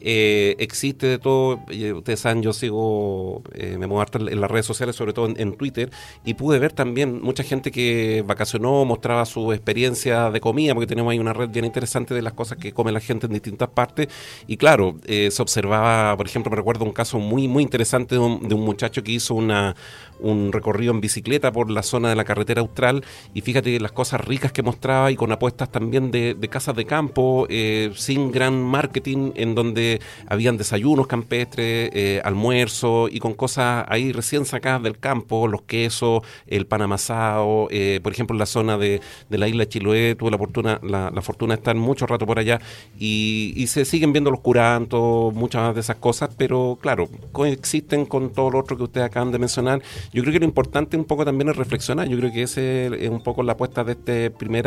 Eh, 0.00 0.54
existe 0.58 1.06
de 1.06 1.18
todo. 1.18 1.60
Ustedes 1.96 2.20
saben, 2.20 2.42
yo 2.42 2.52
sigo, 2.52 3.42
eh, 3.54 3.76
me 3.78 3.86
muevo 3.86 4.04
en 4.14 4.40
las 4.40 4.50
redes 4.50 4.66
sociales, 4.66 4.94
sobre 4.94 5.12
todo 5.12 5.28
en, 5.28 5.37
Twitter, 5.56 5.90
y 6.24 6.34
pude 6.34 6.58
ver 6.58 6.72
también 6.72 7.20
mucha 7.22 7.42
gente 7.42 7.70
que 7.70 8.24
vacacionó, 8.26 8.84
mostraba 8.84 9.24
su 9.24 9.52
experiencia 9.52 10.30
de 10.30 10.40
comida, 10.40 10.74
porque 10.74 10.86
tenemos 10.86 11.12
ahí 11.12 11.18
una 11.18 11.32
red 11.32 11.48
bien 11.48 11.64
interesante 11.64 12.14
de 12.14 12.22
las 12.22 12.32
cosas 12.32 12.58
que 12.58 12.72
come 12.72 12.92
la 12.92 13.00
gente 13.00 13.26
en 13.26 13.32
distintas 13.32 13.68
partes. 13.68 14.08
Y 14.46 14.56
claro, 14.56 14.96
eh, 15.06 15.30
se 15.30 15.42
observaba, 15.42 16.16
por 16.16 16.26
ejemplo, 16.26 16.50
me 16.50 16.56
recuerdo 16.56 16.84
un 16.84 16.92
caso 16.92 17.18
muy, 17.18 17.48
muy 17.48 17.62
interesante 17.62 18.14
de 18.14 18.20
un, 18.20 18.48
de 18.48 18.54
un 18.54 18.62
muchacho 18.62 19.02
que 19.02 19.12
hizo 19.12 19.34
una, 19.34 19.74
un 20.20 20.52
recorrido 20.52 20.92
en 20.92 21.00
bicicleta 21.00 21.52
por 21.52 21.70
la 21.70 21.82
zona 21.82 22.08
de 22.08 22.16
la 22.16 22.24
carretera 22.24 22.60
austral 22.60 23.04
y 23.34 23.40
fíjate 23.40 23.78
las 23.80 23.92
cosas 23.92 24.20
ricas 24.20 24.52
que 24.52 24.62
mostraba 24.62 25.10
y 25.10 25.16
con 25.16 25.32
apuestas 25.32 25.70
también 25.70 26.10
de, 26.10 26.36
casas 26.50 26.76
de 26.76 26.86
campo, 26.86 27.46
eh, 27.50 27.92
sin 27.94 28.32
gran 28.32 28.62
marketing, 28.62 29.32
en 29.34 29.54
donde 29.54 30.00
habían 30.26 30.56
desayunos 30.56 31.06
campestres, 31.06 31.90
eh, 31.92 32.20
almuerzo 32.24 33.08
y 33.08 33.20
con 33.20 33.34
cosas 33.34 33.84
ahí 33.88 34.12
recién 34.12 34.44
sacadas 34.44 34.82
del 34.82 34.98
campo, 34.98 35.46
los 35.46 35.62
quesos, 35.62 36.22
el 36.46 36.66
pan 36.66 36.82
amasado, 36.82 37.68
eh, 37.70 38.00
por 38.02 38.12
ejemplo 38.12 38.34
en 38.34 38.38
la 38.38 38.46
zona 38.46 38.78
de, 38.78 39.00
la 39.28 39.48
isla 39.48 39.64
de 39.64 39.68
Chiloé 39.68 40.14
tuve 40.14 40.30
la 40.30 40.38
fortuna, 40.38 40.80
la, 40.82 41.22
fortuna 41.22 41.54
de 41.54 41.58
estar 41.58 41.76
mucho 41.76 42.06
rato 42.06 42.26
por 42.26 42.38
allá 42.38 42.60
y, 42.98 43.52
y 43.56 43.66
se 43.66 43.84
siguen 43.84 44.12
viendo 44.12 44.30
los 44.30 44.40
curantos, 44.40 45.34
muchas 45.34 45.74
de 45.74 45.80
esas 45.80 45.96
cosas, 45.96 46.30
pero 46.36 46.78
claro, 46.80 47.08
coexisten 47.32 48.06
con 48.06 48.32
todo 48.32 48.50
lo 48.50 48.58
otro 48.60 48.76
que 48.76 48.84
ustedes 48.84 49.06
acaban 49.06 49.32
de 49.32 49.38
mencionar 49.38 49.82
yo 50.12 50.22
creo 50.22 50.32
que 50.32 50.40
lo 50.40 50.44
importante 50.44 50.96
un 50.96 51.04
poco 51.04 51.24
también 51.24 51.48
es 51.50 51.56
reflexionar. 51.56 52.08
Yo 52.08 52.16
creo 52.18 52.32
que 52.32 52.42
ese 52.42 52.86
es 53.04 53.10
un 53.10 53.22
poco 53.22 53.42
la 53.42 53.52
apuesta 53.52 53.84
de 53.84 53.92
este 53.92 54.30
primer 54.30 54.64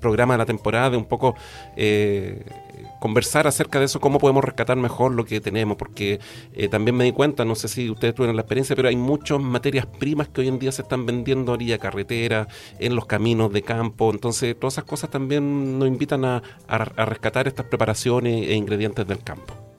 programa 0.00 0.34
de 0.34 0.38
la 0.38 0.46
temporada, 0.46 0.90
de 0.90 0.96
un 0.96 1.06
poco 1.06 1.34
eh, 1.76 2.44
conversar 3.00 3.46
acerca 3.46 3.78
de 3.78 3.86
eso, 3.86 4.00
cómo 4.00 4.18
podemos 4.18 4.44
rescatar 4.44 4.76
mejor 4.76 5.12
lo 5.12 5.24
que 5.24 5.40
tenemos, 5.40 5.76
porque 5.76 6.20
eh, 6.52 6.68
también 6.68 6.96
me 6.96 7.04
di 7.04 7.12
cuenta, 7.12 7.44
no 7.44 7.54
sé 7.54 7.68
si 7.68 7.90
ustedes 7.90 8.14
tuvieron 8.14 8.36
la 8.36 8.42
experiencia, 8.42 8.76
pero 8.76 8.88
hay 8.88 8.96
muchas 8.96 9.40
materias 9.40 9.86
primas 9.86 10.28
que 10.28 10.42
hoy 10.42 10.48
en 10.48 10.58
día 10.58 10.72
se 10.72 10.82
están 10.82 11.06
vendiendo 11.06 11.52
a 11.52 11.54
orilla 11.54 11.78
carretera, 11.78 12.46
en 12.78 12.94
los 12.94 13.06
caminos 13.06 13.52
de 13.52 13.62
campo, 13.62 14.10
entonces 14.10 14.58
todas 14.58 14.74
esas 14.74 14.84
cosas 14.84 15.10
también 15.10 15.78
nos 15.78 15.88
invitan 15.88 16.24
a 16.24 16.42
rescatar 16.68 17.48
estas 17.48 17.66
preparaciones 17.66 18.48
e 18.48 18.54
ingredientes 18.54 19.06
del 19.06 19.22
campo. 19.22 19.69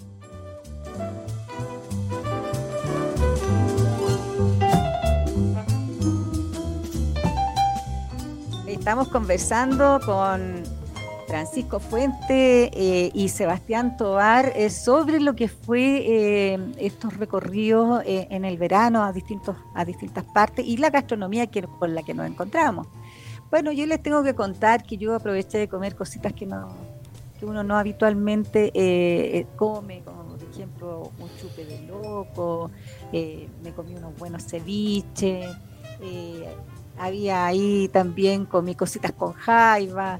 Estamos 8.81 9.09
conversando 9.09 9.99
con 10.03 10.63
Francisco 11.27 11.79
Fuente 11.79 12.71
eh, 12.73 13.11
y 13.13 13.29
Sebastián 13.29 13.95
Tobar 13.95 14.53
eh, 14.55 14.71
sobre 14.71 15.19
lo 15.19 15.35
que 15.35 15.49
fue 15.49 15.97
eh, 15.99 16.59
estos 16.77 17.15
recorridos 17.15 18.01
en 18.07 18.43
el 18.43 18.57
verano 18.57 19.03
a, 19.03 19.13
distintos, 19.13 19.55
a 19.75 19.85
distintas 19.85 20.23
partes 20.23 20.65
y 20.65 20.77
la 20.77 20.89
gastronomía 20.89 21.47
con 21.77 21.93
la 21.93 22.01
que 22.01 22.15
nos 22.15 22.25
encontramos. 22.25 22.87
Bueno, 23.51 23.71
yo 23.71 23.85
les 23.85 24.01
tengo 24.01 24.23
que 24.23 24.33
contar 24.33 24.81
que 24.81 24.97
yo 24.97 25.13
aproveché 25.13 25.59
de 25.59 25.67
comer 25.69 25.95
cositas 25.95 26.33
que, 26.33 26.47
no, 26.47 26.69
uno 27.43 27.63
no 27.63 27.77
habitualmente 27.77 29.45
come, 29.57 30.01
como 30.03 30.23
por 30.23 30.41
ejemplo 30.49 31.11
un 31.19 31.29
chupe 31.39 31.65
de 31.65 31.83
loco, 31.83 32.71
me 33.11 33.73
comí 33.75 33.93
unos 33.93 34.17
buenos 34.17 34.43
ceviches 34.43 35.55
había 37.01 37.47
ahí 37.47 37.89
también 37.91 38.45
comí 38.45 38.75
cositas 38.75 39.11
con 39.11 39.33
jaiba. 39.33 40.19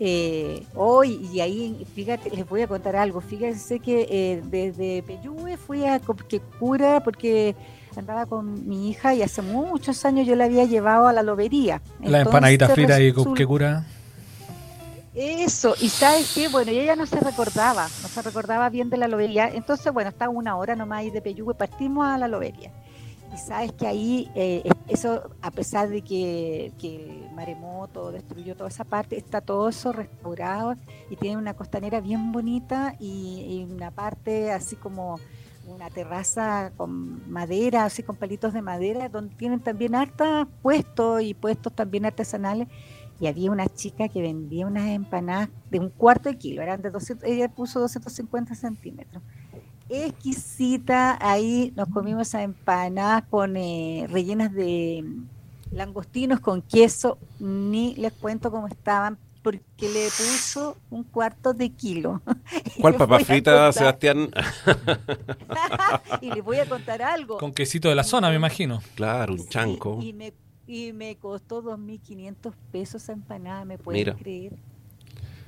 Eh, 0.00 0.64
hoy, 0.74 1.28
y 1.32 1.40
ahí, 1.40 1.86
fíjate, 1.94 2.30
les 2.30 2.48
voy 2.48 2.62
a 2.62 2.66
contar 2.66 2.96
algo. 2.96 3.20
Fíjense 3.20 3.78
que 3.78 4.06
eh, 4.10 4.42
desde 4.46 5.02
Peyúe 5.02 5.58
fui 5.58 5.84
a 5.84 6.00
Coquecura 6.00 7.04
porque 7.04 7.54
andaba 7.96 8.24
con 8.24 8.66
mi 8.66 8.88
hija 8.88 9.14
y 9.14 9.22
hace 9.22 9.42
muchos 9.42 10.04
años 10.06 10.26
yo 10.26 10.34
la 10.34 10.44
había 10.44 10.64
llevado 10.64 11.06
a 11.06 11.12
la 11.12 11.22
lobería. 11.22 11.82
La 12.00 12.22
empanadita 12.22 12.70
frita 12.70 12.98
y 12.98 13.12
Coquecura. 13.12 13.84
Eso, 15.14 15.74
y 15.78 15.90
sabes 15.90 16.32
qué, 16.34 16.48
bueno, 16.48 16.70
ella 16.70 16.96
no 16.96 17.04
se 17.04 17.20
recordaba, 17.20 17.86
no 18.02 18.08
se 18.08 18.22
recordaba 18.22 18.70
bien 18.70 18.88
de 18.88 18.96
la 18.96 19.08
lobería, 19.08 19.46
entonces 19.46 19.92
bueno, 19.92 20.08
estaba 20.08 20.30
una 20.30 20.56
hora 20.56 20.74
nomás 20.74 21.00
ahí 21.00 21.10
de 21.10 21.20
Peyúgue, 21.20 21.52
partimos 21.52 22.06
a 22.06 22.16
la 22.16 22.28
lobería. 22.28 22.70
Y 23.32 23.38
sabes 23.38 23.72
que 23.72 23.86
ahí, 23.86 24.30
eh, 24.34 24.62
eso, 24.88 25.30
a 25.40 25.50
pesar 25.50 25.88
de 25.88 26.02
que, 26.02 26.66
el 26.82 27.30
maremoto 27.34 28.12
destruyó 28.12 28.54
toda 28.54 28.68
esa 28.68 28.84
parte, 28.84 29.16
está 29.16 29.40
todo 29.40 29.70
eso 29.70 29.90
restaurado 29.92 30.74
y 31.08 31.16
tiene 31.16 31.38
una 31.38 31.54
costanera 31.54 32.00
bien 32.02 32.30
bonita 32.30 32.94
y, 33.00 33.66
una 33.70 33.90
parte 33.90 34.52
así 34.52 34.76
como 34.76 35.18
una 35.66 35.88
terraza 35.88 36.72
con 36.76 37.30
madera, 37.30 37.86
así 37.86 38.02
con 38.02 38.16
palitos 38.16 38.52
de 38.52 38.60
madera, 38.60 39.08
donde 39.08 39.34
tienen 39.36 39.60
también 39.60 39.94
hartas 39.94 40.46
puestos 40.60 41.22
y 41.22 41.32
puestos 41.32 41.72
también 41.72 42.04
artesanales. 42.04 42.68
Y 43.18 43.28
había 43.28 43.50
una 43.50 43.68
chica 43.68 44.08
que 44.08 44.20
vendía 44.20 44.66
unas 44.66 44.88
empanadas 44.88 45.48
de 45.70 45.78
un 45.78 45.88
cuarto 45.88 46.28
de 46.28 46.36
kilo, 46.36 46.60
eran 46.60 46.82
de 46.82 46.90
200, 46.90 47.26
ella 47.26 47.48
puso 47.48 47.80
250 47.80 48.54
centímetros 48.56 49.22
exquisita. 49.92 51.18
Ahí 51.20 51.72
nos 51.76 51.88
comimos 51.88 52.34
a 52.34 52.42
empanadas 52.42 53.24
con 53.30 53.56
eh, 53.56 54.06
rellenas 54.10 54.52
de 54.52 55.04
langostinos 55.70 56.40
con 56.40 56.62
queso. 56.62 57.18
Ni 57.38 57.94
les 57.96 58.12
cuento 58.12 58.50
cómo 58.50 58.68
estaban 58.68 59.18
porque 59.42 59.88
le 59.88 60.04
puso 60.04 60.76
un 60.90 61.02
cuarto 61.02 61.52
de 61.52 61.70
kilo. 61.70 62.22
¿Cuál 62.80 62.94
papa 62.94 63.18
frita, 63.20 63.72
Sebastián? 63.72 64.30
y 66.20 66.30
les 66.30 66.44
voy 66.44 66.58
a 66.58 66.68
contar 66.68 67.02
algo. 67.02 67.38
Con 67.38 67.52
quesito 67.52 67.88
de 67.88 67.94
la 67.94 68.04
zona, 68.04 68.30
me 68.30 68.36
imagino. 68.36 68.80
Claro, 68.94 69.34
un 69.34 69.48
chanco. 69.48 69.98
Y 70.00 70.12
me, 70.12 70.32
y 70.66 70.92
me 70.92 71.16
costó 71.16 71.62
2.500 71.62 72.52
pesos 72.70 73.02
esa 73.02 73.12
empanada, 73.12 73.64
¿me 73.64 73.78
pueden 73.78 74.14
creer? 74.14 74.52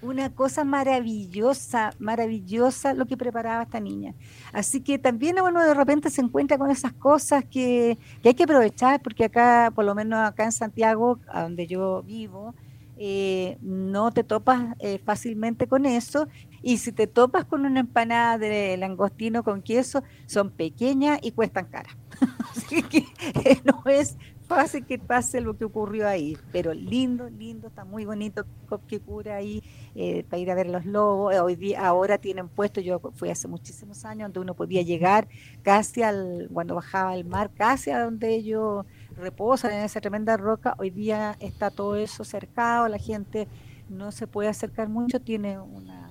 Una 0.05 0.31
cosa 0.35 0.65
maravillosa, 0.65 1.93
maravillosa 1.99 2.95
lo 2.95 3.07
que 3.07 3.17
preparaba 3.17 3.63
esta 3.63 3.81
niña. 3.81 4.15
Así 4.53 4.81
que 4.81 4.99
también 4.99 5.41
uno 5.41 5.63
de 5.63 5.75
repente 5.75 6.11
se 6.11 6.21
encuentra 6.21 6.59
con 6.59 6.71
esas 6.71 6.93
cosas 6.93 7.45
que, 7.45 7.99
hay 8.25 8.35
que 8.35 8.45
aprovechar, 8.45 9.03
porque 9.03 9.25
acá, 9.25 9.73
por 9.75 9.85
lo 9.85 9.95
menos 9.95 10.21
acá 10.21 10.45
en 10.45 10.53
Santiago, 10.53 11.19
a 11.29 11.43
donde 11.43 11.67
yo 11.67 12.03
vivo, 12.03 12.55
eh, 12.97 13.59
no 13.61 14.13
te 14.13 14.23
topas 14.23 14.77
eh, 14.79 14.99
fácilmente 15.05 15.67
con 15.67 15.87
eso. 15.87 16.29
Y 16.63 16.79
si 16.79 16.93
te 16.93 17.07
topas 17.07 17.45
con 17.45 17.67
una 17.67 17.81
empanada 17.81 18.39
de 18.39 18.77
langostino 18.79 19.43
con 19.43 19.61
queso, 19.61 20.03
son 20.27 20.51
pequeñas 20.51 21.19
y 21.23 21.33
cuestan 21.33 21.67
cara. 21.67 21.91
Así 22.57 22.83
que 22.83 23.05
no 23.65 23.83
es 23.87 24.17
fácil 24.47 24.85
que 24.85 24.99
pase 24.99 25.41
lo 25.41 25.57
que 25.57 25.65
ocurrió 25.65 26.09
ahí, 26.09 26.37
pero 26.53 26.73
lindo, 26.75 27.29
lindo, 27.31 27.69
está 27.69 27.85
muy 27.85 28.05
bonito 28.05 28.45
que 28.89 29.01
cura 29.01 29.37
ahí 29.37 29.63
eh, 29.95 30.25
para 30.29 30.41
ir 30.41 30.51
a 30.51 30.55
ver 30.55 30.69
los 30.69 30.85
lobos. 30.85 31.35
Hoy 31.37 31.57
día, 31.57 31.87
ahora 31.87 32.19
tienen 32.19 32.49
puesto, 32.49 32.81
yo 32.81 33.01
fui 33.15 33.31
hace 33.31 33.49
muchísimos 33.49 34.05
años, 34.05 34.27
donde 34.27 34.41
uno 34.41 34.55
podía 34.55 34.83
llegar 34.83 35.29
casi 35.63 36.03
al, 36.03 36.49
cuando 36.53 36.75
bajaba 36.75 37.15
el 37.15 37.25
mar, 37.25 37.51
casi 37.55 37.91
a 37.91 38.03
donde 38.05 38.35
ellos 38.35 38.85
reposan 39.17 39.73
en 39.73 39.85
esa 39.85 40.01
tremenda 40.01 40.37
roca. 40.37 40.75
Hoy 40.79 40.91
día 40.91 41.37
está 41.41 41.71
todo 41.71 41.97
eso 41.97 42.25
cercado, 42.25 42.89
la 42.89 42.99
gente 42.99 43.49
no 43.89 44.13
se 44.13 44.27
puede 44.27 44.49
acercar 44.49 44.89
mucho, 44.89 45.21
tiene 45.21 45.59
una, 45.59 46.11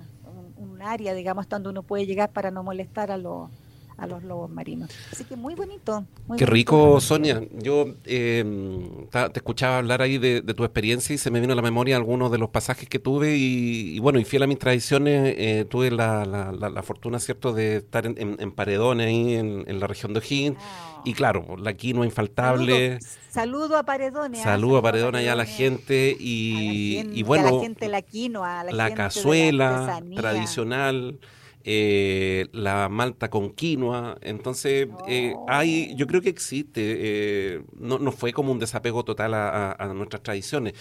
un 0.56 0.80
área, 0.82 1.14
digamos, 1.14 1.48
donde 1.48 1.68
uno 1.68 1.82
puede 1.82 2.06
llegar 2.06 2.32
para 2.32 2.50
no 2.50 2.62
molestar 2.62 3.10
a 3.10 3.18
los 3.18 3.50
a 3.96 4.06
los 4.06 4.22
lobos 4.24 4.50
marinos. 4.50 4.90
Así 5.12 5.24
que 5.24 5.36
muy 5.36 5.54
bonito. 5.54 6.04
Qué 6.36 6.46
rico, 6.46 7.00
Sonia. 7.00 7.42
Yo 7.52 7.86
em, 8.04 9.06
te 9.08 9.38
escuchaba 9.38 9.78
hablar 9.78 10.02
ahí 10.02 10.18
de, 10.18 10.42
tu 10.42 10.64
experiencia 10.64 11.14
y 11.14 11.18
se 11.18 11.30
me 11.30 11.40
vino 11.40 11.52
a 11.52 11.56
la 11.56 11.62
memoria 11.62 11.96
algunos 11.96 12.30
de 12.30 12.38
los 12.38 12.50
pasajes 12.50 12.88
que 12.88 12.98
tuve 12.98 13.36
y, 13.36 13.98
bueno, 13.98 14.18
y 14.18 14.24
fiel 14.24 14.42
a 14.44 14.46
mis 14.46 14.58
tradiciones, 14.58 15.34
eh, 15.36 15.64
tuve 15.68 15.90
la, 15.90 16.24
la, 16.24 16.82
fortuna, 16.82 17.18
¿cierto?, 17.18 17.52
de 17.52 17.76
estar 17.76 18.06
en, 18.06 18.52
Paredones 18.52 19.06
ahí 19.06 19.34
en, 19.34 19.80
la 19.80 19.86
región 19.86 20.12
de 20.12 20.20
O'Higgins. 20.20 20.56
Ah. 20.60 21.02
Y 21.04 21.12
claro, 21.12 21.56
la 21.58 21.74
quinoa 21.74 22.06
infaltable. 22.06 22.98
Saludo, 23.28 23.76
a 23.76 23.82
Paredones. 23.82 24.42
Saludo 24.42 24.78
a 24.78 24.82
Paredones 24.82 25.24
y 25.24 25.28
a 25.28 25.34
la 25.34 25.44
gente. 25.44 26.16
Y, 26.18 27.10
y 27.12 27.22
bueno, 27.22 27.56
la 27.56 27.60
gente 27.60 27.88
la 27.88 28.00
quinoa, 28.00 28.64
la, 28.64 28.94
cazuela 28.94 30.00
tradicional. 30.16 31.18
Eh, 31.66 32.46
la 32.52 32.90
malta 32.90 33.30
con 33.30 33.50
quinoa. 33.50 34.18
Entonces, 34.20 34.86
eh, 35.08 35.34
hay, 35.48 35.94
yo 35.96 36.06
creo 36.06 36.20
que 36.20 36.28
existe, 36.28 36.82
eh, 37.56 37.62
no, 37.78 37.98
no, 37.98 38.12
fue 38.12 38.34
como 38.34 38.52
un 38.52 38.58
desapego 38.58 39.02
total 39.04 39.32
a, 39.34 39.92
nuestras 39.94 40.22
tradiciones. 40.22 40.74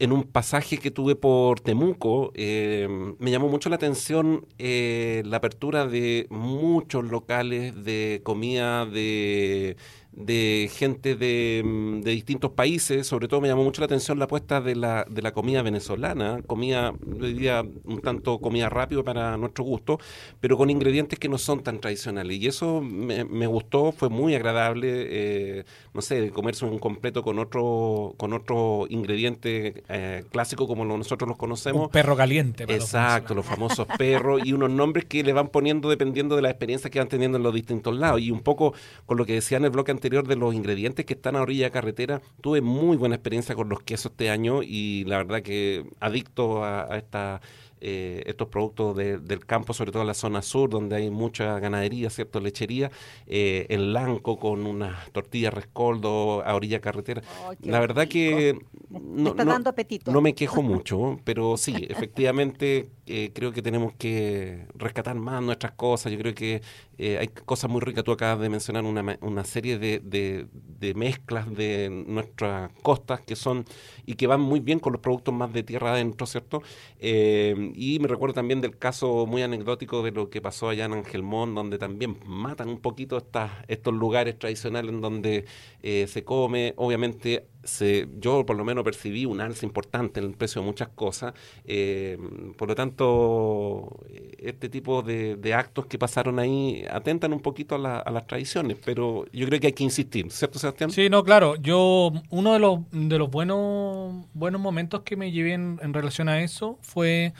en 0.00 0.12
un 0.12 0.24
pasaje 0.24 0.78
que 0.78 0.90
tuve 0.90 1.16
por 1.16 1.60
Temuco, 1.60 2.32
me 2.36 3.30
llamó 3.30 3.48
mucho 3.48 3.68
la 3.68 3.76
atención 3.76 4.46
la 4.58 5.36
apertura 5.36 5.86
de 5.86 6.26
muchos 6.30 7.04
locales 7.04 7.84
de 7.84 8.20
comida 8.24 8.86
de 8.86 9.76
de 10.18 10.68
gente 10.72 11.14
mm, 11.62 12.00
de, 12.00 12.10
distintos 12.10 12.50
países, 12.50 13.06
sobre 13.06 13.28
todo 13.28 13.40
me 13.40 13.46
llamó 13.46 13.62
mucho 13.62 13.80
la 13.80 13.86
atención 13.86 14.18
la 14.18 14.24
apuesta 14.24 14.60
de 14.60 14.74
la, 14.74 15.06
de 15.08 15.22
la 15.22 15.32
comida 15.32 15.62
venezolana, 15.62 16.42
comida, 16.44 16.92
diría, 17.00 17.64
un 17.84 18.00
tanto 18.00 18.40
comida 18.40 18.68
rápido 18.68 19.04
para 19.04 19.36
nuestro 19.36 19.62
gusto, 19.62 20.00
pero 20.40 20.56
con 20.56 20.70
ingredientes 20.70 21.20
que 21.20 21.28
no 21.28 21.38
son 21.38 21.62
tan 21.62 21.78
tradicionales. 21.78 22.36
Y 22.36 22.48
eso 22.48 22.80
me, 22.80 23.24
me 23.24 23.46
gustó, 23.46 23.92
fue 23.92 24.08
muy 24.08 24.34
agradable, 24.34 24.88
eh, 24.90 25.64
no 25.94 26.02
sé, 26.02 26.30
comerse 26.30 26.64
un 26.64 26.80
completo 26.80 27.22
con 27.22 27.38
otro, 27.38 28.14
con 28.16 28.32
otro 28.32 28.86
ingrediente 28.88 29.84
eh, 29.88 30.24
clásico 30.32 30.66
como 30.66 30.84
nosotros 30.84 31.28
los 31.28 31.38
conocemos. 31.38 31.82
Un 31.84 31.90
perro 31.90 32.16
caliente. 32.16 32.64
Exacto, 32.64 33.34
los, 33.34 33.46
famosos 33.46 33.86
perros 33.96 34.42
y 34.44 34.52
unos 34.52 34.70
nombres 34.70 35.04
que 35.04 35.22
le 35.22 35.32
van 35.32 35.48
poniendo 35.48 35.88
dependiendo 35.88 36.34
de 36.34 36.42
la 36.42 36.50
experiencia 36.50 36.90
que 36.90 36.98
van 36.98 37.08
teniendo 37.08 37.38
en 37.38 37.44
los 37.44 37.54
distintos 37.54 37.96
lados. 37.96 38.20
Y 38.20 38.32
un 38.32 38.40
poco 38.40 38.74
con 39.06 39.16
lo 39.16 39.24
que 39.24 39.34
decía 39.34 39.58
en 39.58 39.64
el 39.64 39.70
bloque 39.70 39.92
anterior 39.92 40.07
de 40.08 40.36
los 40.36 40.54
ingredientes 40.54 41.04
que 41.04 41.14
están 41.14 41.36
a 41.36 41.42
orilla 41.42 41.66
de 41.66 41.70
carretera, 41.70 42.20
tuve 42.40 42.60
muy 42.60 42.96
buena 42.96 43.14
experiencia 43.14 43.54
con 43.54 43.68
los 43.68 43.82
quesos 43.82 44.12
este 44.12 44.30
año 44.30 44.62
y 44.62 45.04
la 45.04 45.18
verdad 45.18 45.42
que 45.42 45.84
adicto 46.00 46.64
a, 46.64 46.96
esta 46.96 47.40
eh, 47.80 48.24
estos 48.26 48.48
productos 48.48 48.96
del 48.96 49.46
campo, 49.46 49.72
sobre 49.72 49.92
todo 49.92 50.02
en 50.02 50.08
la 50.08 50.14
zona 50.14 50.42
sur, 50.42 50.68
donde 50.68 50.96
hay 50.96 51.10
mucha 51.10 51.60
ganadería, 51.60 52.10
¿cierto? 52.10 52.40
Lechería, 52.40 52.90
eh, 53.26 53.66
el 53.68 53.92
Lanco 53.92 54.36
con 54.38 54.66
unas 54.66 55.10
tortillas 55.12 55.54
rescoldo 55.54 56.42
a 56.44 56.56
orilla 56.56 56.80
carretera. 56.80 57.22
la 57.62 57.78
verdad 57.78 58.08
que 58.08 58.58
no, 58.90 59.30
está 59.30 59.44
dando 59.44 59.70
apetito. 59.70 60.10
no 60.10 60.20
me 60.20 60.34
quejo 60.34 60.60
mucho, 60.62 61.20
pero 61.22 61.56
sí, 61.56 61.74
efectivamente 61.88 62.88
eh, 63.08 63.32
creo 63.34 63.52
que 63.52 63.62
tenemos 63.62 63.94
que 63.94 64.66
rescatar 64.74 65.16
más 65.16 65.42
nuestras 65.42 65.72
cosas. 65.72 66.12
Yo 66.12 66.18
creo 66.18 66.34
que 66.34 66.62
eh, 66.98 67.18
hay 67.18 67.28
cosas 67.28 67.70
muy 67.70 67.80
ricas. 67.80 68.04
Tú 68.04 68.12
acabas 68.12 68.40
de 68.40 68.48
mencionar 68.48 68.84
una, 68.84 69.18
una 69.22 69.44
serie 69.44 69.78
de, 69.78 70.00
de, 70.00 70.94
mezclas 70.94 71.52
de 71.54 71.88
nuestras 71.90 72.70
costas 72.82 73.20
que 73.20 73.36
son 73.36 73.64
y 74.06 74.14
que 74.14 74.26
van 74.26 74.40
muy 74.40 74.60
bien 74.60 74.78
con 74.78 74.92
los 74.92 75.00
productos 75.00 75.34
más 75.34 75.52
de 75.52 75.62
tierra 75.62 75.92
adentro, 75.92 76.26
¿cierto? 76.26 76.62
Eh, 76.98 77.72
y 77.74 77.98
me 77.98 78.08
recuerdo 78.08 78.34
también 78.34 78.60
del 78.60 78.76
caso 78.78 79.26
muy 79.26 79.42
anecdótico 79.42 80.02
de 80.02 80.12
lo 80.12 80.30
que 80.30 80.40
pasó 80.40 80.68
allá 80.68 80.84
en 80.84 80.92
Angelmón, 80.92 81.54
donde 81.54 81.78
también 81.78 82.18
matan 82.26 82.68
un 82.68 82.80
poquito 82.80 83.16
estas, 83.16 83.50
estos 83.68 83.94
lugares 83.94 84.38
tradicionales 84.38 84.92
en 84.92 85.00
donde 85.00 85.44
se 85.82 86.24
come. 86.24 86.74
Obviamente 86.76 87.46
se, 87.68 88.08
yo 88.18 88.44
por 88.46 88.56
lo 88.56 88.64
menos 88.64 88.82
percibí 88.82 89.26
un 89.26 89.40
alza 89.40 89.66
importante 89.66 90.20
en 90.20 90.26
el 90.26 90.32
precio 90.32 90.62
de 90.62 90.66
muchas 90.66 90.88
cosas. 90.88 91.34
Eh, 91.64 92.18
por 92.56 92.68
lo 92.68 92.74
tanto, 92.74 94.00
este 94.38 94.68
tipo 94.68 95.02
de, 95.02 95.54
actos 95.54 95.86
que 95.86 95.98
pasaron 95.98 96.38
ahí 96.38 96.84
atentan 96.90 97.32
un 97.32 97.40
poquito 97.40 97.74
a, 97.74 98.10
las 98.10 98.26
tradiciones, 98.26 98.78
pero 98.84 99.24
yo 99.32 99.46
creo 99.46 99.60
que 99.60 99.68
hay 99.68 99.72
que 99.72 99.84
insistir, 99.84 100.30
¿cierto, 100.30 100.58
Sebastián? 100.58 100.90
Sí, 100.90 101.08
no, 101.08 101.22
claro. 101.24 101.56
Yo, 101.56 102.12
uno 102.30 102.52
de 102.52 102.58
los, 102.58 102.80
de 102.90 103.18
los 103.18 103.30
buenos, 103.30 104.26
buenos 104.34 104.60
momentos 104.60 105.02
que 105.02 105.16
me 105.16 105.30
llevé 105.32 105.52
en, 105.52 105.78
relación 105.92 106.28
a 106.28 106.42
eso 106.42 106.78
fue 106.80 107.32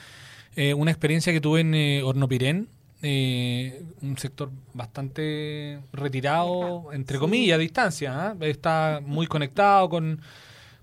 eh, 0.55 0.73
una 0.73 0.91
experiencia 0.91 1.31
que 1.33 1.41
tuve 1.41 1.61
en 1.61 1.73
eh, 1.73 2.03
Hornopirén 2.03 2.67
eh, 3.01 3.83
un 4.01 4.17
sector 4.17 4.51
bastante 4.73 5.79
retirado, 5.93 6.91
entre 6.93 7.17
comillas, 7.19 7.55
a 7.55 7.59
distancia. 7.59 8.13
¿ah? 8.15 8.35
Está 8.41 9.01
muy 9.03 9.27
conectado 9.27 9.89
con 9.89 10.21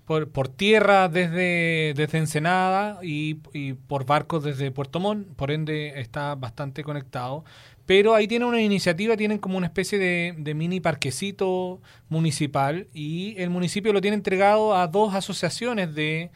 por, 0.07 0.31
por 0.31 0.49
tierra 0.49 1.09
desde, 1.09 1.93
desde 1.95 2.19
Ensenada 2.19 3.01
y, 3.03 3.39
y, 3.53 3.75
por 3.75 4.07
barcos 4.07 4.45
desde 4.45 4.71
Puerto 4.71 5.01
Montt, 5.01 5.27
por 5.35 5.51
ende 5.51 6.01
está 6.01 6.35
bastante 6.37 6.85
conectado. 6.85 7.45
Pero 7.87 8.15
ahí 8.15 8.27
tiene 8.27 8.45
una 8.45 8.61
iniciativa, 8.61 9.17
tienen 9.17 9.39
como 9.39 9.59
una 9.59 9.67
especie 9.67 9.99
de, 9.99 10.35
de 10.39 10.55
mini 10.55 10.81
parquecito 10.81 11.81
municipal 12.09 12.89
y 12.95 13.35
el 13.39 13.51
municipio 13.51 13.93
lo 13.93 14.01
tiene 14.01 14.17
entregado 14.17 14.77
a 14.77 14.87
dos 14.89 15.15
asociaciones 15.15 15.95
de, 15.95 16.31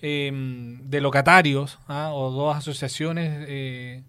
em, 0.00 0.80
de 0.88 1.00
locatarios 1.00 1.78
¿ah? 1.88 2.10
o 2.12 2.30
dos 2.30 2.56
asociaciones 2.56 3.46
eh, 3.48 4.02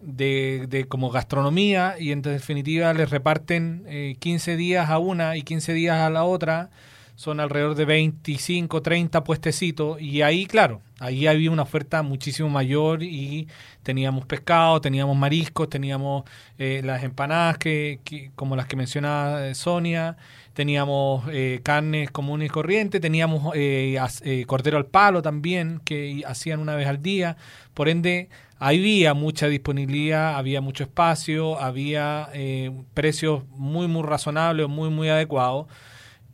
de, 0.00 0.66
de, 0.68 0.86
como 0.86 1.10
gastronomía 1.10 1.96
y 1.98 2.12
en 2.12 2.22
definitiva 2.22 2.92
les 2.94 3.10
reparten 3.10 4.16
15 4.18 4.52
eh, 4.52 4.56
días 4.56 4.90
a 4.90 4.98
una 4.98 5.36
y 5.36 5.42
15 5.42 5.72
días 5.72 5.98
a 5.98 6.10
la 6.10 6.24
otra. 6.24 6.70
Son 7.14 7.40
alrededor 7.40 7.74
de 7.76 7.86
25, 7.86 8.82
30 8.82 9.24
puestecitos 9.24 9.98
y 10.02 10.20
ahí, 10.20 10.44
claro, 10.44 10.82
ahí 11.00 11.26
había 11.26 11.50
una 11.50 11.62
oferta 11.62 12.02
muchísimo 12.02 12.50
mayor 12.50 13.02
y 13.02 13.48
teníamos 13.82 14.26
pescado, 14.26 14.82
teníamos 14.82 15.16
mariscos, 15.16 15.70
teníamos 15.70 16.24
eh, 16.58 16.82
las 16.84 17.02
empanadas 17.04 17.56
que, 17.56 18.00
como 18.34 18.54
las 18.54 18.66
que 18.66 18.76
mencionaba 18.76 19.46
eh, 19.46 19.54
Sonia, 19.54 20.18
teníamos 20.52 21.24
carnes 21.62 22.10
comunes 22.10 22.46
y 22.46 22.50
corrientes, 22.50 23.00
teníamos 23.00 23.54
cordero 24.46 24.76
al 24.78 24.86
palo 24.86 25.22
también 25.22 25.80
que 25.84 26.22
hacían 26.26 26.60
una 26.60 26.74
vez 26.74 26.86
al 26.86 27.02
día. 27.02 27.36
Por 27.74 27.90
ende, 27.90 28.30
había 28.58 29.14
mucha 29.14 29.48
disponibilidad, 29.48 30.36
había 30.36 30.60
mucho 30.60 30.84
espacio, 30.84 31.58
había 31.60 32.28
eh, 32.32 32.70
precios 32.94 33.44
muy, 33.50 33.86
muy 33.88 34.02
razonables, 34.02 34.68
muy, 34.68 34.90
muy 34.90 35.08
adecuados. 35.08 35.66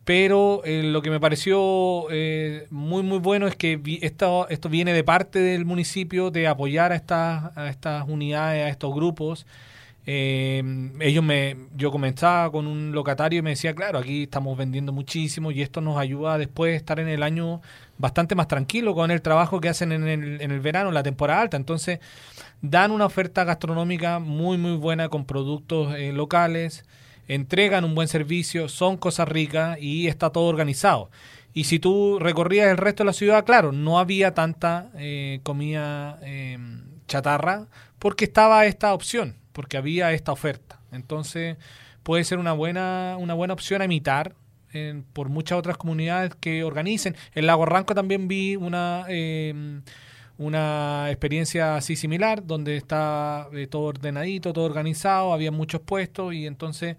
Pero 0.05 0.63
eh, 0.65 0.83
lo 0.83 1.01
que 1.01 1.11
me 1.11 1.21
pareció 1.21 2.07
eh, 2.11 2.67
muy, 2.71 3.03
muy 3.05 3.19
bueno 3.19 3.47
es 3.47 3.55
que 3.55 3.81
esto, 4.03 4.49
esto 4.49 4.69
viene 4.69 4.93
de 4.93 5.05
parte 5.05 5.39
del 5.39 5.65
municipio 5.65 6.31
de 6.33 6.49
apoyar 6.49 6.91
a 6.93 6.97
estas, 6.97 7.57
a 7.57 7.69
estas 7.69 8.09
unidades, 8.09 8.67
a 8.67 8.69
estos 8.69 8.93
grupos. 8.95 9.47
Ellos 10.05 11.23
me, 11.23 11.57
yo 11.77 11.93
comenzaba 11.93 12.51
con 12.51 12.67
un 12.67 12.93
locatario 12.93 13.39
y 13.39 13.43
me 13.43 13.51
decía, 13.51 13.75
claro, 13.75 13.99
aquí 13.99 14.25
estamos 14.25 14.57
vendiendo 14.59 14.93
muchísimo 14.93 15.53
y 15.53 15.63
esto 15.63 15.81
nos 15.81 15.97
ayuda 15.97 16.39
después 16.39 16.73
de 16.73 16.77
estar 16.77 16.99
en 16.99 17.09
el 17.09 17.23
año 17.23 17.61
bastante 17.99 18.35
más 18.35 18.49
tranquilo 18.49 18.95
con 18.95 19.13
el 19.13 19.23
trabajo 19.23 19.61
que 19.61 19.69
hacen 19.69 19.93
en 19.93 20.09
el, 20.09 20.41
en 20.41 20.51
el 20.51 20.61
verano, 20.61 20.89
en 20.89 20.95
la 20.95 21.05
temporada 21.05 21.43
alta. 21.43 21.57
Entonces, 21.57 22.01
dan 22.63 22.91
una 22.91 23.07
oferta 23.07 23.45
gastronómica 23.45 24.19
muy, 24.19 24.59
muy 24.59 24.77
buena 24.77 25.09
con 25.09 25.25
productos 25.25 25.95
eh, 25.95 26.13
locales, 26.13 26.85
entregan 27.29 27.85
un 27.85 27.95
buen 27.95 28.09
servicio, 28.09 28.69
son 28.69 28.97
cosas 28.97 29.29
ricas 29.29 29.79
y 29.81 30.09
está 30.09 30.31
todo 30.31 30.47
organizado. 30.47 31.11
Y 31.55 31.65
si 31.65 31.79
tú 31.79 32.19
recorrías 32.19 32.69
el 32.69 32.79
resto 32.79 33.03
de 33.03 33.09
la 33.09 33.13
ciudad, 33.13 33.45
claro, 33.45 33.73
no 33.73 33.99
había 33.99 34.33
tanta 34.33 34.91
eh, 34.97 35.41
comida 35.43 36.19
em, 36.23 36.85
chatarra 37.07 37.67
porque 37.99 38.25
estaba 38.25 38.65
esta 38.65 38.95
opción, 38.95 39.37
porque 39.53 39.77
había 39.77 40.13
esta 40.13 40.33
oferta. 40.33 40.81
Entonces, 40.93 41.57
puede 42.03 42.25
ser 42.25 42.39
una 42.39 42.53
buena, 42.53 43.17
una 43.19 43.35
buena 43.35 43.55
opción 43.55 43.83
a 43.83 43.85
imitar 43.85 44.35
por 45.13 45.29
muchas 45.29 45.59
otras 45.59 45.77
comunidades 45.77 46.35
que 46.41 46.65
organicen. 46.65 47.15
En 47.35 47.47
Lago 47.47 47.67
Ranco 47.67 47.95
también 47.95 48.29
vi 48.29 48.57
una, 48.57 49.05
em, 49.09 49.83
una 50.39 51.11
experiencia 51.11 51.77
así 51.77 51.97
similar, 51.97 52.47
donde 52.47 52.77
está 52.77 53.49
eh, 53.53 53.67
todo 53.67 53.83
ordenadito, 53.83 54.53
todo 54.53 54.65
organizado, 54.65 55.33
había 55.33 55.51
muchos 55.51 55.81
puestos 55.83 56.35
y 56.35 56.47
entonces 56.47 56.97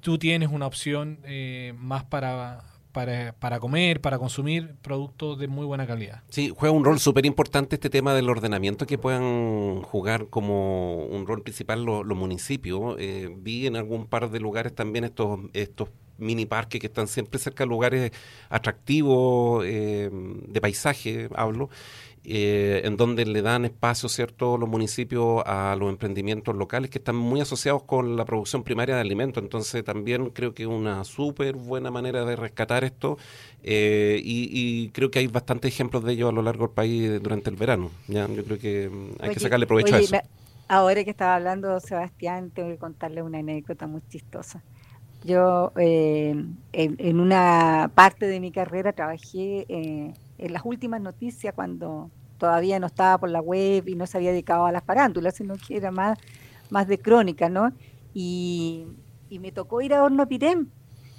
tú 0.00 0.18
tienes 0.18 0.50
una 0.50 0.66
opción 0.66 1.20
eh, 1.24 1.74
más 1.76 2.04
para, 2.04 2.64
para, 2.92 3.32
para, 3.32 3.58
comer, 3.58 4.00
para 4.00 4.18
consumir 4.18 4.74
productos 4.82 5.38
de 5.38 5.48
muy 5.48 5.66
buena 5.66 5.86
calidad. 5.86 6.22
Sí, 6.28 6.52
juega 6.56 6.74
un 6.74 6.84
rol 6.84 6.98
súper 6.98 7.26
importante 7.26 7.76
este 7.76 7.90
tema 7.90 8.14
del 8.14 8.28
ordenamiento 8.28 8.86
que 8.86 8.98
puedan 8.98 9.82
jugar 9.82 10.28
como 10.28 11.06
un 11.06 11.26
rol 11.26 11.42
principal 11.42 11.84
los, 11.84 12.06
municipios. 12.06 12.96
Eh, 12.98 13.34
vi 13.36 13.66
en 13.66 13.76
algún 13.76 14.06
par 14.06 14.30
de 14.30 14.38
lugares 14.38 14.74
también 14.74 15.04
estos, 15.04 15.40
estos 15.54 15.88
mini 16.18 16.46
parques 16.46 16.80
que 16.80 16.86
están 16.86 17.08
siempre 17.08 17.38
cerca 17.38 17.64
de 17.64 17.68
lugares 17.68 18.12
atractivos 18.48 19.64
eh, 19.66 20.10
de 20.12 20.60
paisaje, 20.60 21.28
hablo, 21.34 21.68
eh, 22.24 22.82
en 22.84 22.96
donde 22.96 23.26
le 23.26 23.42
dan 23.42 23.64
espacio, 23.64 24.08
¿cierto?, 24.08 24.56
los 24.56 24.68
municipios 24.68 25.42
a 25.44 25.74
los 25.78 25.90
emprendimientos 25.90 26.54
locales 26.54 26.88
que 26.90 26.98
están 26.98 27.16
muy 27.16 27.40
asociados 27.40 27.82
con 27.82 28.16
la 28.16 28.24
producción 28.24 28.62
primaria 28.62 28.94
de 28.94 29.00
alimentos. 29.00 29.42
Entonces, 29.42 29.82
también 29.84 30.30
creo 30.30 30.54
que 30.54 30.62
es 30.62 30.68
una 30.68 31.04
súper 31.04 31.56
buena 31.56 31.90
manera 31.90 32.24
de 32.24 32.36
rescatar 32.36 32.84
esto 32.84 33.18
eh, 33.62 34.20
y, 34.22 34.88
creo 34.90 35.10
que 35.10 35.18
hay 35.18 35.26
bastantes 35.26 35.72
ejemplos 35.72 36.04
de 36.04 36.12
ello 36.12 36.28
a 36.28 36.32
lo 36.32 36.42
largo 36.42 36.66
del 36.66 36.74
país 36.74 37.22
durante 37.22 37.50
el 37.50 37.56
verano. 37.56 37.90
¿ya? 38.06 38.28
Yo 38.28 38.44
creo 38.44 38.58
que 38.58 38.90
hay 39.20 39.30
que 39.30 39.40
sacarle 39.40 39.66
provecho 39.66 39.96
a 39.96 39.98
eso. 39.98 40.16
Ahora 40.68 41.04
que 41.04 41.10
estaba 41.10 41.34
hablando 41.34 41.78
Sebastián, 41.80 42.50
tengo 42.50 42.70
que 42.70 42.78
contarle 42.78 43.22
una 43.22 43.38
anécdota 43.38 43.86
muy 43.86 44.00
chistosa. 44.08 44.62
Yo 45.24 45.72
eh, 45.76 46.34
en, 46.72 47.20
una 47.20 47.90
parte 47.94 48.26
de 48.26 48.40
mi 48.40 48.50
carrera 48.50 48.92
trabajé 48.92 49.66
eh, 49.68 50.14
en 50.42 50.52
las 50.52 50.62
últimas 50.64 51.00
noticias 51.00 51.54
cuando 51.54 52.10
todavía 52.36 52.80
no 52.80 52.88
estaba 52.88 53.18
por 53.18 53.30
la 53.30 53.40
web 53.40 53.88
y 53.88 53.94
no 53.94 54.06
se 54.06 54.18
había 54.18 54.30
dedicado 54.30 54.66
a 54.66 54.72
las 54.72 54.82
parántulas, 54.82 55.36
sino 55.36 55.54
que 55.54 55.76
era 55.76 55.92
más, 55.92 56.18
más 56.70 56.88
de 56.88 56.98
crónica, 56.98 57.48
¿no? 57.48 57.72
Y, 58.12 58.86
y 59.28 59.38
me 59.38 59.52
tocó 59.52 59.80
ir 59.80 59.94
a 59.94 60.02
Horno 60.02 60.26
Pirén 60.26 60.70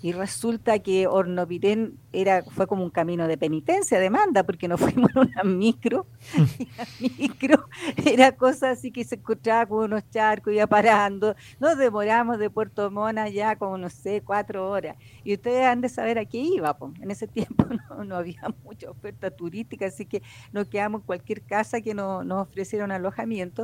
y 0.04 0.12
resulta 0.12 0.80
que 0.80 1.08
Hornopirén 1.08 1.98
era, 2.12 2.44
fue 2.44 2.68
como 2.68 2.84
un 2.84 2.90
camino 2.90 3.26
de 3.26 3.38
penitencia, 3.38 4.02
demanda, 4.02 4.44
porque 4.44 4.68
nos 4.68 4.78
fuimos 4.82 5.10
en 5.16 5.18
una 5.18 5.44
micro, 5.46 6.06
y 6.60 6.66
la 6.78 6.86
micro 7.18 7.70
era 8.06 8.34
cosa 8.34 8.72
así 8.72 8.92
que 8.92 9.06
se 9.06 9.16
encontraba 9.16 9.66
con 9.66 9.86
unos 9.86 10.04
charcos, 10.10 10.54
iba 10.54 10.68
parando, 10.68 11.38
nos 11.58 11.78
demoramos 11.78 12.38
de 12.38 12.50
Puerto 12.50 12.92
Mona 12.92 13.30
ya 13.30 13.56
como, 13.56 13.78
no 13.78 13.90
sé, 13.90 14.22
cuatro 14.22 14.70
horas, 14.70 14.98
y 15.24 15.36
ustedes 15.36 15.66
han 15.66 15.80
de 15.80 15.88
saber 15.88 16.20
a 16.20 16.26
qué 16.26 16.40
iba, 16.40 16.78
pues. 16.78 16.92
en 17.02 17.10
ese 17.10 17.26
tiempo 17.26 17.66
no, 18.06 18.18
había 18.18 18.54
mucha 18.66 18.92
oferta 18.92 19.32
turística, 19.32 19.86
así 19.86 20.06
que 20.06 20.22
nos 20.52 20.68
quedamos 20.68 21.00
en 21.00 21.08
cualquier 21.08 21.44
casa 21.44 21.80
que 21.80 21.94
nos 21.94 22.30
ofrecieron 22.30 22.92
alojamiento, 22.92 23.64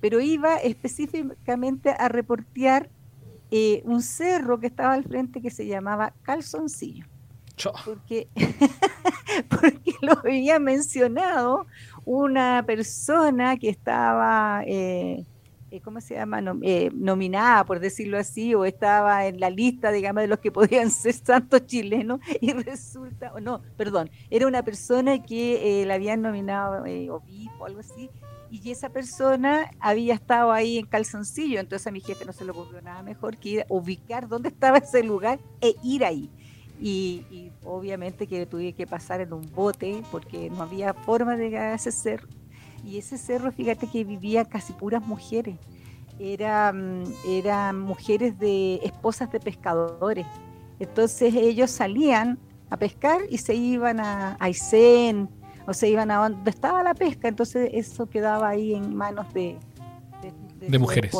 pero 0.00 0.20
iba 0.20 0.56
específicamente 0.56 1.94
a 1.98 2.08
reportear 2.08 2.90
eh, 3.50 3.82
un 3.84 4.02
cerro 4.02 4.60
que 4.60 4.66
estaba 4.66 4.94
al 4.94 5.04
frente 5.04 5.40
que 5.40 5.50
se 5.50 5.66
llamaba 5.66 6.12
Calzoncillo. 6.22 7.04
Porque, 7.84 8.28
porque 9.48 9.94
lo 10.00 10.18
había 10.18 10.58
mencionado 10.58 11.66
una 12.04 12.62
persona 12.66 13.56
que 13.56 13.68
estaba, 13.68 14.62
eh, 14.66 15.24
eh, 15.70 15.80
¿cómo 15.80 16.00
se 16.00 16.14
llama? 16.14 16.40
nominada, 16.40 17.64
por 17.64 17.80
decirlo 17.80 18.18
así, 18.18 18.54
o 18.54 18.64
estaba 18.64 19.26
en 19.26 19.40
la 19.40 19.50
lista, 19.50 19.90
digamos, 19.90 20.22
de 20.22 20.28
los 20.28 20.38
que 20.38 20.50
podían 20.50 20.90
ser 20.90 21.14
santos 21.14 21.66
chilenos, 21.66 22.20
y 22.40 22.52
resulta, 22.52 23.32
o 23.34 23.40
no, 23.40 23.60
perdón, 23.76 24.10
era 24.30 24.46
una 24.46 24.62
persona 24.62 25.22
que 25.22 25.84
la 25.86 25.94
habían 25.94 26.22
nominado 26.22 26.82
obispo, 26.82 27.66
algo 27.66 27.80
así, 27.80 28.10
y 28.50 28.70
esa 28.70 28.88
persona 28.88 29.70
había 29.78 30.14
estado 30.14 30.52
ahí 30.52 30.78
en 30.78 30.86
calzoncillo, 30.86 31.60
entonces 31.60 31.86
a 31.86 31.90
mi 31.90 32.00
jefe 32.00 32.24
no 32.24 32.32
se 32.32 32.44
le 32.44 32.52
ocurrió 32.52 32.80
nada 32.80 33.02
mejor 33.02 33.36
que 33.36 33.48
ir 33.48 33.60
a 33.62 33.66
ubicar 33.68 34.28
dónde 34.28 34.48
estaba 34.48 34.78
ese 34.78 35.02
lugar 35.02 35.38
e 35.60 35.74
ir 35.82 36.04
ahí. 36.04 36.30
Y, 36.80 37.50
obviamente 37.64 38.26
que 38.26 38.46
tuve 38.46 38.72
que 38.72 38.86
pasar 38.86 39.20
en 39.20 39.32
un 39.32 39.42
bote 39.52 40.02
porque 40.12 40.48
no 40.48 40.62
había 40.62 40.94
forma 40.94 41.36
de 41.36 41.76
cerro. 41.78 42.28
Y 42.88 42.96
ese 42.96 43.18
cerro, 43.18 43.52
fíjate 43.52 43.86
que 43.86 44.02
vivía 44.02 44.46
casi 44.46 44.72
puras 44.72 45.06
mujeres. 45.06 45.58
Eran, 46.18 47.04
eran 47.26 47.78
mujeres 47.78 48.38
de 48.38 48.76
esposas 48.76 49.30
de 49.30 49.40
pescadores. 49.40 50.26
Entonces 50.78 51.34
ellos 51.34 51.70
salían 51.70 52.38
a 52.70 52.78
pescar 52.78 53.20
y 53.28 53.36
se 53.36 53.54
iban 53.54 54.00
a 54.00 54.38
Aysén, 54.40 55.28
o 55.66 55.74
se 55.74 55.90
iban 55.90 56.10
a 56.10 56.16
donde 56.16 56.50
estaba 56.50 56.82
la 56.82 56.94
pesca, 56.94 57.28
entonces 57.28 57.68
eso 57.74 58.06
quedaba 58.06 58.48
ahí 58.48 58.74
en 58.74 58.96
manos 58.96 59.32
de, 59.34 59.58
de, 60.58 60.78
mujeres. 60.78 61.14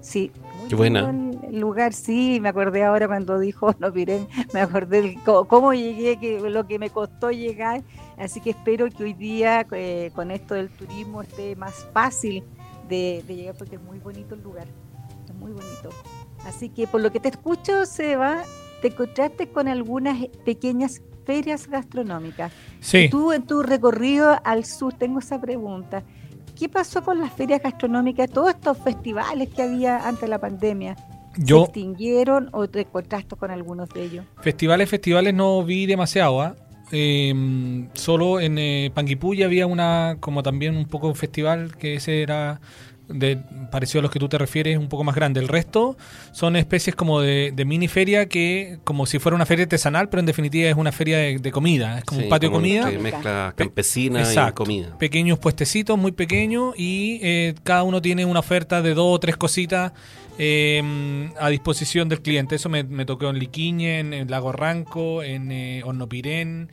Sí, 0.00 0.32
muy 0.58 0.68
Qué 0.68 0.74
buena. 0.74 1.10
El 1.48 1.60
lugar, 1.60 1.92
sí, 1.92 2.40
me 2.40 2.48
acordé 2.48 2.82
ahora 2.82 3.06
cuando 3.06 3.38
dijo, 3.38 3.72
no 3.78 3.92
miren, 3.92 4.26
me 4.52 4.60
acordé 4.60 5.16
cómo, 5.24 5.72
llegué, 5.72 6.18
que 6.18 6.40
lo 6.40 6.66
que 6.66 6.80
me 6.80 6.90
costó 6.90 7.30
llegar, 7.30 7.84
así 8.18 8.40
que 8.40 8.50
espero 8.50 8.88
que 8.90 9.04
hoy 9.04 9.12
día 9.12 9.66
eh, 9.72 10.10
con 10.14 10.30
esto 10.30 10.54
del 10.54 10.68
turismo 10.70 11.22
esté 11.22 11.56
más 11.56 11.86
fácil 11.92 12.44
de, 12.88 13.22
de, 13.26 13.36
llegar 13.36 13.54
porque 13.56 13.76
es 13.76 13.82
muy 13.82 13.98
bonito 13.98 14.34
el 14.34 14.42
lugar, 14.42 14.66
es 15.28 15.34
muy 15.34 15.52
bonito. 15.52 15.90
Así 16.44 16.68
que 16.68 16.86
por 16.86 17.00
lo 17.00 17.10
que 17.10 17.20
te 17.20 17.28
escucho, 17.28 17.86
Seba, 17.86 18.42
te 18.82 18.88
encontraste 18.88 19.48
con 19.48 19.68
algunas 19.68 20.26
pequeñas 20.44 21.00
ferias 21.24 21.68
gastronómicas. 21.68 22.52
Sí. 22.80 23.08
Tú 23.10 23.32
en 23.32 23.46
tu 23.46 23.62
recorrido 23.62 24.38
al 24.44 24.64
sur, 24.64 24.92
tengo 24.94 25.20
esa 25.20 25.40
pregunta. 25.40 26.02
¿Qué 26.56 26.68
pasó 26.68 27.02
con 27.02 27.18
las 27.18 27.32
ferias 27.32 27.62
gastronómicas, 27.62 28.30
todos 28.30 28.50
estos 28.50 28.78
festivales 28.78 29.48
que 29.48 29.62
había 29.62 30.06
antes 30.06 30.22
de 30.22 30.28
la 30.28 30.38
pandemia? 30.38 30.96
¿Se 31.34 31.56
extinguieron 31.56 32.48
o 32.52 32.68
te 32.68 32.82
encontraste 32.82 33.34
con 33.34 33.50
algunos 33.50 33.88
de 33.88 34.04
ellos? 34.04 34.24
Festivales, 34.40 34.88
festivales 34.88 35.34
no 35.34 35.64
vi 35.64 35.86
demasiado, 35.86 36.40
¿ah? 36.40 36.54
Em, 36.92 37.88
solo 37.94 38.40
en 38.40 38.58
eh, 38.58 38.90
Panguipulli 38.94 39.42
había 39.42 39.66
una, 39.66 40.16
como 40.20 40.42
también 40.42 40.76
un 40.76 40.86
poco 40.86 41.08
un 41.08 41.16
festival, 41.16 41.76
que 41.76 41.94
ese 41.94 42.22
era 42.22 42.60
de, 43.08 43.38
parecido 43.70 44.00
a 44.00 44.02
los 44.02 44.10
que 44.10 44.18
tú 44.18 44.28
te 44.28 44.38
refieres, 44.38 44.78
un 44.78 44.88
poco 44.88 45.04
más 45.04 45.14
grande. 45.14 45.40
El 45.40 45.48
resto 45.48 45.96
son 46.32 46.56
especies 46.56 46.96
como 46.96 47.20
de, 47.20 47.52
mini 47.66 47.88
feria 47.88 48.26
que, 48.26 48.78
como 48.84 49.06
si 49.06 49.18
fuera 49.18 49.36
una 49.36 49.46
feria 49.46 49.64
artesanal, 49.64 50.08
pero 50.08 50.20
en 50.20 50.26
definitiva 50.26 50.68
es 50.68 50.76
una 50.76 50.92
feria 50.92 51.18
de, 51.18 51.50
comida. 51.50 51.98
Es 51.98 52.04
como 52.04 52.22
un 52.22 52.28
patio 52.28 52.48
de 52.48 52.54
comida. 52.54 52.90
mezcla 52.90 53.54
campesina 53.56 54.22
y 54.22 54.52
comida. 54.52 54.98
Pequeños 54.98 55.38
puestecitos, 55.38 55.98
muy 55.98 56.12
pequeños, 56.12 56.74
y 56.76 57.20
eh, 57.22 57.54
cada 57.62 57.82
uno 57.82 58.00
tiene 58.00 58.24
una 58.24 58.40
oferta 58.40 58.82
de 58.82 58.94
dos 58.94 59.14
o 59.14 59.20
tres 59.20 59.36
cositas 59.36 59.92
em, 60.38 61.32
a 61.38 61.48
disposición 61.48 62.08
del 62.08 62.22
cliente. 62.22 62.56
Eso 62.56 62.68
me, 62.68 62.84
tocó 63.04 63.28
en 63.30 63.38
Liquiñe, 63.38 64.00
en, 64.00 64.30
Lago 64.30 64.52
Ranco, 64.52 65.22
en 65.22 65.52
eh, 65.52 65.82
Hornopirén 65.84 66.70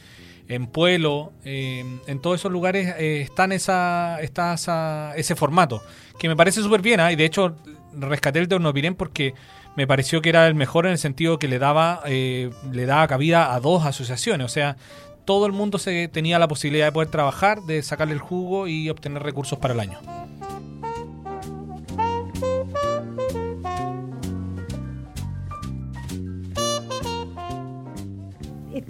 en 0.52 0.68
Pueblo, 0.68 1.32
em, 1.46 2.00
en 2.08 2.20
todos 2.20 2.42
esos 2.42 2.52
lugares 2.52 2.94
eh, 2.98 3.22
están 3.22 3.54
esa, 3.54 4.20
está 4.22 5.14
ese 5.16 5.36
formato 5.36 5.82
que 6.20 6.28
me 6.28 6.36
parece 6.36 6.62
súper 6.62 6.82
bien, 6.82 7.00
¿ah? 7.00 7.12
y 7.12 7.16
de 7.16 7.26
hecho 7.26 7.56
rescaté 7.98 8.40
el 8.40 8.48
de 8.48 8.56
Hornopirén 8.56 8.96
porque 8.96 9.34
me 9.76 9.88
pareció 9.88 10.22
que 10.22 10.30
era 10.30 10.46
el 10.48 10.56
mejor 10.56 10.86
en 10.86 10.92
el 10.92 10.98
sentido 10.98 11.40
que 11.40 11.48
le 11.48 11.58
daba, 11.58 12.02
eh, 12.06 12.52
le 12.72 12.86
daba 12.86 13.08
cabida 13.08 13.54
a 13.54 13.60
dos 13.62 13.86
asociaciones, 13.86 14.46
o 14.46 14.50
sea, 14.50 14.76
todo 15.24 15.46
el 15.46 15.54
mundo 15.54 15.78
se 15.78 16.10
tenía 16.10 16.38
la 16.38 16.48
posibilidad 16.48 16.88
de 16.88 16.92
poder 16.92 17.10
trabajar, 17.10 17.62
de 17.62 17.82
sacarle 17.82 18.14
el 18.14 18.20
jugo 18.20 18.68
y 18.68 18.90
obtener 18.90 19.24
recursos 19.24 19.58
para 19.58 19.74
el 19.74 19.80
año. 19.80 20.00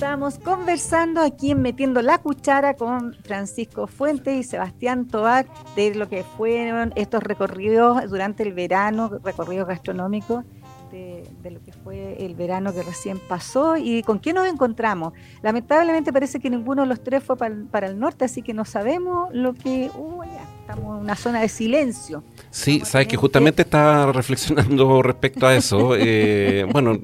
Estamos 0.02 0.40
conversando 0.40 1.22
aquí 1.22 1.52
en 1.52 1.62
Metiendo 1.62 2.02
la 2.02 2.18
Cuchara 2.18 2.74
con 2.74 3.14
Francisco 3.24 3.86
Fuentes 3.86 4.36
y 4.36 4.42
Sebastián 4.42 5.08
Tobar 5.08 5.46
de 5.76 5.94
lo 5.94 6.10
que 6.10 6.24
fueron 6.24 6.92
estos 6.96 7.22
recorridos 7.22 8.10
durante 8.10 8.42
el 8.42 8.54
verano, 8.54 9.12
recorridos 9.24 9.68
gastronómicos 9.68 10.44
de, 10.92 11.24
lo 11.52 11.62
que 11.62 11.72
fue 11.72 12.26
el 12.26 12.34
verano 12.34 12.74
que 12.74 12.82
recién 12.82 13.20
pasó 13.20 13.78
y 13.78 14.02
con 14.02 14.18
quién 14.18 14.38
nos 14.38 14.48
encontramos. 14.48 15.14
Lamentablemente 15.44 16.12
parece 16.12 16.40
que 16.40 16.50
ninguno 16.50 16.82
de 16.82 16.88
los 16.88 17.04
tres 17.04 17.24
fue 17.24 17.38
para, 17.38 17.86
el 17.86 18.00
norte, 18.00 18.26
así 18.26 18.42
que 18.42 18.56
no 18.56 18.66
sabemos 18.66 19.30
lo 19.34 19.54
que 19.54 19.92
hubo 19.96 20.24
allá. 20.24 20.46
Estamos 20.62 20.98
en 20.98 21.04
una 21.04 21.16
zona 21.16 21.42
de 21.42 21.50
silencio. 21.50 22.24
Sí, 22.50 22.82
sabes 22.86 23.08
que 23.08 23.18
justamente 23.18 23.62
estaba 23.62 24.12
reflexionando 24.12 25.04
respecto 25.04 25.46
a 25.46 25.56
eso. 25.56 25.96
Eh, 25.96 26.66
bueno, 26.72 26.98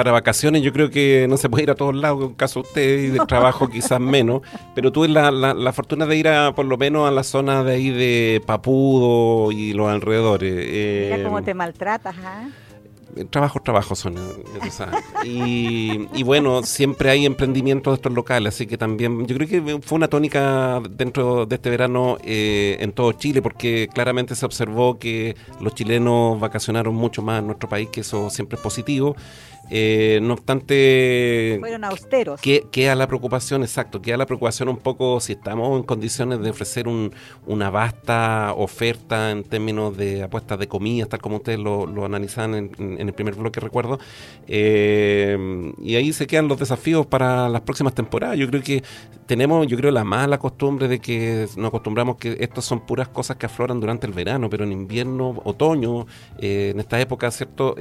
para 0.00 0.12
vacaciones 0.12 0.62
yo 0.62 0.72
creo 0.72 0.88
que 0.88 1.26
no 1.28 1.36
se 1.36 1.50
puede 1.50 1.64
ir 1.64 1.70
a 1.70 1.74
todos 1.74 1.94
lados, 1.94 2.30
en 2.30 2.34
caso 2.34 2.62
de 2.62 2.68
usted 2.68 2.98
y 3.00 3.06
de 3.08 3.18
trabajo 3.26 3.68
quizás 3.70 4.00
menos, 4.00 4.40
pero 4.74 4.90
tuve 4.90 5.08
la, 5.08 5.30
la, 5.30 5.72
fortuna 5.74 6.06
de 6.06 6.16
ir 6.16 6.26
a, 6.26 6.54
por 6.54 6.64
lo 6.64 6.78
menos 6.78 7.06
a 7.06 7.10
la 7.10 7.22
zona 7.22 7.62
de 7.64 7.74
ahí 7.74 7.90
de 7.90 8.42
Papudo 8.46 9.52
y 9.52 9.74
los 9.74 9.90
alrededores. 9.90 10.54
Mira 10.54 11.16
eh, 11.16 11.22
cómo 11.22 11.42
te 11.42 11.52
maltratas, 11.52 12.16
¿ah? 12.24 12.48
Trabajo, 13.28 13.60
trabajo 13.60 13.94
son. 13.94 14.14
Y, 15.24 16.08
y, 16.14 16.22
bueno, 16.22 16.62
siempre 16.62 17.10
hay 17.10 17.26
emprendimientos 17.26 17.92
de 17.92 17.96
estos 17.96 18.12
locales, 18.12 18.54
así 18.54 18.66
que 18.66 18.78
también 18.78 19.26
yo 19.26 19.36
creo 19.36 19.48
que 19.48 19.80
fue 19.82 19.96
una 19.96 20.08
tónica 20.08 20.80
dentro 20.88 21.44
de 21.44 21.56
este 21.56 21.70
verano 21.70 22.18
eh, 22.24 22.76
en 22.80 22.92
todo 22.92 23.12
Chile, 23.12 23.42
porque 23.42 23.88
claramente 23.92 24.34
se 24.36 24.46
observó 24.46 24.98
que 24.98 25.36
los 25.60 25.74
chilenos 25.74 26.38
vacacionaron 26.38 26.94
mucho 26.94 27.20
más 27.20 27.40
en 27.40 27.46
nuestro 27.48 27.68
país, 27.68 27.88
que 27.90 28.00
eso 28.00 28.30
siempre 28.30 28.56
es 28.56 28.62
positivo. 28.62 29.16
Eh, 29.70 30.18
no 30.22 30.34
obstante... 30.34 31.56
Fueron 31.60 31.84
austeros. 31.84 32.40
Que, 32.40 32.66
queda 32.70 32.94
la 32.96 33.06
preocupación, 33.06 33.62
exacto, 33.62 34.02
queda 34.02 34.16
la 34.16 34.26
preocupación 34.26 34.68
un 34.68 34.78
poco 34.78 35.20
si 35.20 35.32
estamos 35.32 35.78
en 35.78 35.84
condiciones 35.84 36.40
de 36.40 36.50
ofrecer 36.50 36.86
una 37.46 37.70
vasta 37.70 38.52
oferta 38.56 39.30
en 39.30 39.44
términos 39.44 39.96
de 39.96 40.24
apuestas 40.24 40.58
de 40.58 40.66
comida, 40.66 41.06
tal 41.06 41.20
como 41.20 41.36
ustedes 41.36 41.60
lo, 41.60 41.86
lo 41.86 42.04
analizan 42.04 42.54
en, 42.54 42.98
el 42.98 43.12
primer 43.12 43.34
bloque, 43.34 43.60
recuerdo. 43.60 44.00
Eh, 44.48 45.72
y 45.82 45.94
ahí 45.94 46.12
se 46.12 46.26
quedan 46.26 46.48
los 46.48 46.58
desafíos 46.58 47.06
para 47.06 47.48
las 47.48 47.62
próximas 47.62 47.94
temporadas. 47.94 48.36
Yo 48.36 48.48
creo 48.48 48.62
que 48.62 48.82
tenemos, 49.26 49.66
yo 49.68 49.76
creo, 49.76 49.92
la 49.92 50.04
mala 50.04 50.38
costumbre 50.38 50.88
de 50.88 50.98
que 50.98 51.46
nos 51.56 51.68
acostumbramos 51.68 52.16
que 52.16 52.36
estas 52.40 52.64
son 52.64 52.80
puras 52.86 53.08
cosas 53.08 53.36
que 53.36 53.46
afloran 53.46 53.78
durante 53.78 54.06
el 54.06 54.12
verano, 54.12 54.50
pero 54.50 54.64
en 54.64 54.72
invierno, 54.72 55.40
otoño, 55.44 56.06
eh, 56.38 56.70
en 56.74 56.80
esta 56.80 57.00
época, 57.00 57.30
¿cierto? 57.30 57.76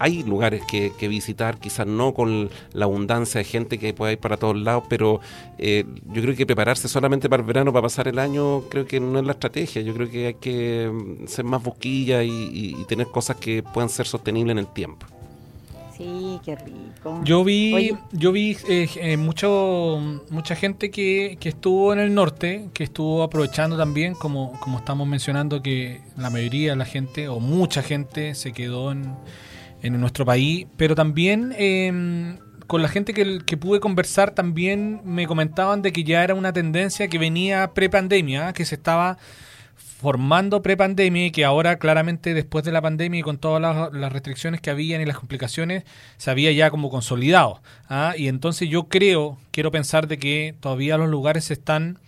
Hay 0.00 0.22
lugares 0.22 0.62
que, 0.64 1.08
visitar, 1.08 1.58
quizás 1.58 1.86
no 1.86 2.14
con 2.14 2.48
la 2.72 2.86
abundancia 2.86 3.38
de 3.38 3.44
gente 3.44 3.78
que 3.78 3.92
pueda 3.92 4.12
ir 4.12 4.18
para 4.18 4.38
todos 4.38 4.56
lados, 4.56 4.84
pero 4.88 5.20
eh, 5.58 5.84
yo 6.06 6.22
creo 6.22 6.34
que 6.34 6.46
prepararse 6.46 6.88
solamente 6.88 7.28
para 7.28 7.42
el 7.42 7.46
verano, 7.46 7.70
para 7.70 7.82
pasar 7.82 8.08
el 8.08 8.18
año, 8.18 8.62
creo 8.70 8.86
que 8.86 8.98
no 8.98 9.18
es 9.18 9.26
la 9.26 9.32
estrategia. 9.32 9.82
Yo 9.82 9.92
creo 9.92 10.10
que 10.10 10.28
hay 10.28 10.34
que 10.34 10.90
mm, 10.90 11.26
ser 11.26 11.44
más 11.44 11.62
busquilla 11.62 12.24
y, 12.24 12.74
tener 12.88 13.08
cosas 13.08 13.36
que 13.36 13.62
puedan 13.62 13.90
ser 13.90 14.06
sostenibles 14.06 14.52
en 14.52 14.58
el 14.58 14.68
tiempo. 14.68 15.06
Sí, 15.96 16.40
qué 16.46 16.56
rico. 16.56 17.20
Yo 17.24 17.44
vi, 17.44 17.74
Oye. 17.74 17.98
yo 18.12 18.32
vi 18.32 18.56
eh, 18.70 18.88
eh, 18.96 19.16
mucho, 19.18 20.00
mucha 20.30 20.56
gente 20.56 20.90
que, 20.90 21.36
que 21.38 21.50
estuvo 21.50 21.92
en 21.92 21.98
el 21.98 22.14
norte, 22.14 22.70
que 22.72 22.84
estuvo 22.84 23.22
aprovechando 23.22 23.76
también, 23.76 24.14
como, 24.14 24.58
como 24.60 24.78
estamos 24.78 25.06
mencionando, 25.06 25.60
que 25.62 26.00
la 26.16 26.30
mayoría 26.30 26.70
de 26.70 26.76
la 26.76 26.86
gente, 26.86 27.28
o 27.28 27.38
mucha 27.38 27.82
gente, 27.82 28.34
se 28.34 28.52
quedó 28.52 28.92
en, 28.92 29.14
en 29.82 30.00
nuestro 30.00 30.24
país, 30.24 30.66
pero 30.76 30.94
también 30.94 31.54
eh, 31.56 32.38
con 32.66 32.82
la 32.82 32.88
gente 32.88 33.12
que, 33.14 33.40
que 33.44 33.56
pude 33.56 33.80
conversar 33.80 34.32
también 34.32 35.00
me 35.04 35.26
comentaban 35.26 35.82
de 35.82 35.92
que 35.92 36.04
ya 36.04 36.22
era 36.22 36.34
una 36.34 36.52
tendencia 36.52 37.08
que 37.08 37.18
venía 37.18 37.72
pre-pandemia, 37.74 38.52
que 38.52 38.64
se 38.64 38.76
estaba 38.76 39.18
formando 40.00 40.62
pre-pandemia 40.62 41.26
y 41.26 41.30
que 41.30 41.44
ahora 41.44 41.78
claramente 41.78 42.32
después 42.32 42.64
de 42.64 42.72
la 42.72 42.80
pandemia 42.80 43.20
y 43.20 43.22
con 43.22 43.36
todas 43.36 43.60
las, 43.92 44.12
restricciones 44.12 44.62
que 44.62 44.70
habían 44.70 45.02
y 45.02 45.04
las 45.04 45.18
complicaciones 45.18 45.84
se 46.16 46.30
había 46.30 46.50
ya 46.52 46.70
como 46.70 46.88
consolidado. 46.88 47.60
¿ah? 47.88 48.14
Y 48.16 48.28
entonces 48.28 48.70
yo 48.70 48.84
creo, 48.84 49.36
quiero 49.50 49.70
pensar 49.70 50.08
de 50.08 50.18
que 50.18 50.54
todavía 50.58 50.96
los 50.96 51.10
lugares 51.10 51.50
están 51.50 51.98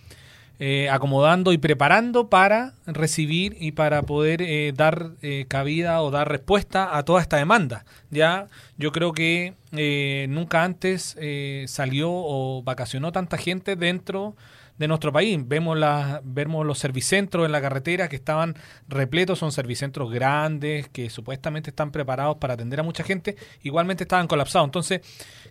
eh, 0.58 0.88
acomodando 0.90 1.52
y 1.52 1.58
preparando 1.58 2.28
para 2.28 2.74
recibir 2.86 3.56
y 3.60 3.72
para 3.72 4.02
poder 4.02 4.42
eh, 4.42 4.72
dar 4.76 5.10
eh, 5.22 5.46
cabida 5.48 6.02
o 6.02 6.10
dar 6.10 6.28
respuesta 6.28 6.96
a 6.96 7.04
toda 7.04 7.20
esta 7.20 7.36
demanda. 7.36 7.84
Ya 8.10 8.46
yo 8.78 8.92
creo 8.92 9.12
que 9.12 9.54
eh, 9.72 10.26
nunca 10.28 10.64
antes 10.64 11.16
eh, 11.18 11.64
salió 11.68 12.10
o 12.10 12.62
vacacionó 12.62 13.12
tanta 13.12 13.38
gente 13.38 13.76
dentro 13.76 14.36
de 14.78 14.88
nuestro 14.88 15.12
país. 15.12 15.38
Vemos, 15.46 15.78
las 15.78 16.20
vemos 16.24 16.66
los 16.66 16.78
servicentros 16.78 17.46
en 17.46 17.52
la 17.52 17.60
carretera 17.60 18.08
que 18.08 18.16
estaban 18.16 18.56
repletos, 18.88 19.38
son 19.38 19.52
servicentros 19.52 20.10
grandes 20.10 20.88
que 20.88 21.10
supuestamente 21.10 21.70
están 21.70 21.92
preparados 21.92 22.38
para 22.38 22.54
atender 22.54 22.80
a 22.80 22.82
mucha 22.82 23.04
gente, 23.04 23.36
igualmente 23.62 24.04
estaban 24.04 24.26
colapsados. 24.26 24.66
Entonces, 24.66 25.00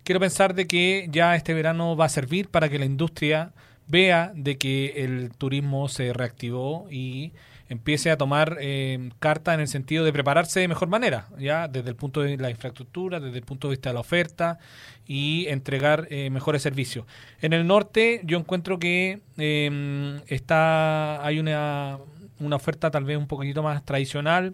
quiero 0.03 0.19
pensar 0.19 0.53
de 0.53 0.67
que 0.67 1.07
ya 1.11 1.35
este 1.35 1.53
verano 1.53 1.95
va 1.95 2.05
a 2.05 2.09
servir 2.09 2.49
para 2.49 2.69
que 2.69 2.79
la 2.79 2.85
industria 2.85 3.51
vea 3.87 4.31
de 4.35 4.57
que 4.57 5.03
el 5.03 5.31
turismo 5.37 5.89
se 5.89 6.13
reactivó 6.13 6.87
y 6.89 7.33
empiece 7.71 8.11
a 8.11 8.17
tomar 8.17 8.57
eh, 8.59 9.11
carta 9.19 9.53
en 9.53 9.61
el 9.61 9.67
sentido 9.69 10.03
de 10.03 10.11
prepararse 10.11 10.59
de 10.59 10.67
mejor 10.67 10.89
manera, 10.89 11.29
ya 11.39 11.69
desde 11.69 11.89
el 11.89 11.95
punto 11.95 12.19
de 12.19 12.35
la 12.35 12.49
infraestructura, 12.49 13.21
desde 13.21 13.37
el 13.37 13.45
punto 13.45 13.69
de 13.69 13.71
vista 13.71 13.89
de 13.89 13.93
la 13.93 14.01
oferta 14.01 14.59
y 15.07 15.45
entregar 15.47 16.05
eh, 16.09 16.29
mejores 16.29 16.61
servicios. 16.61 17.05
En 17.41 17.53
el 17.53 17.65
norte 17.65 18.19
yo 18.25 18.37
encuentro 18.37 18.77
que 18.77 19.21
eh, 19.37 20.21
está 20.27 21.25
hay 21.25 21.39
una, 21.39 21.97
una 22.41 22.57
oferta 22.57 22.91
tal 22.91 23.05
vez 23.05 23.17
un 23.17 23.27
poquitito 23.27 23.63
más 23.63 23.85
tradicional. 23.85 24.53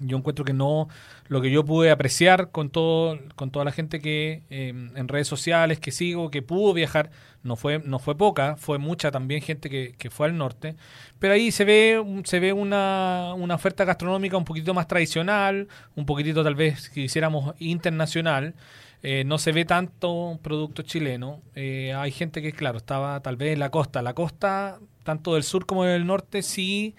Yo 0.00 0.16
encuentro 0.16 0.44
que 0.44 0.52
no, 0.52 0.88
lo 1.26 1.40
que 1.40 1.50
yo 1.50 1.64
pude 1.64 1.90
apreciar 1.90 2.50
con 2.50 2.70
todo, 2.70 3.18
con 3.34 3.50
toda 3.50 3.64
la 3.64 3.72
gente 3.72 4.00
que 4.00 4.42
eh, 4.50 4.68
en 4.68 5.08
redes 5.08 5.26
sociales 5.26 5.80
que 5.80 5.90
sigo, 5.90 6.30
que 6.30 6.42
pudo 6.42 6.72
viajar, 6.72 7.10
no 7.42 7.56
fue, 7.56 7.80
no 7.80 7.98
fue 7.98 8.16
poca, 8.16 8.56
fue 8.56 8.78
mucha 8.78 9.10
también 9.10 9.42
gente 9.42 9.68
que, 9.70 9.94
que 9.98 10.10
fue 10.10 10.26
al 10.26 10.36
norte. 10.36 10.76
Pero 11.18 11.34
ahí 11.34 11.50
se 11.50 11.64
ve, 11.64 12.22
se 12.24 12.40
ve 12.40 12.52
una, 12.52 13.32
una 13.36 13.54
oferta 13.56 13.84
gastronómica 13.84 14.36
un 14.36 14.44
poquitito 14.44 14.74
más 14.74 14.86
tradicional, 14.86 15.68
un 15.96 16.06
poquitito 16.06 16.44
tal 16.44 16.54
vez, 16.54 16.82
si 16.82 16.90
quisiéramos, 16.92 17.54
internacional. 17.58 18.54
Eh, 19.02 19.22
no 19.24 19.38
se 19.38 19.52
ve 19.52 19.64
tanto 19.64 20.38
producto 20.42 20.82
chileno. 20.82 21.40
Eh, 21.54 21.92
hay 21.94 22.10
gente 22.10 22.42
que, 22.42 22.52
claro, 22.52 22.78
estaba 22.78 23.20
tal 23.20 23.36
vez 23.36 23.54
en 23.54 23.60
la 23.60 23.70
costa. 23.70 24.02
La 24.02 24.14
costa, 24.14 24.78
tanto 25.04 25.34
del 25.34 25.44
sur 25.44 25.66
como 25.66 25.84
del 25.84 26.06
norte, 26.06 26.42
sí 26.42 26.94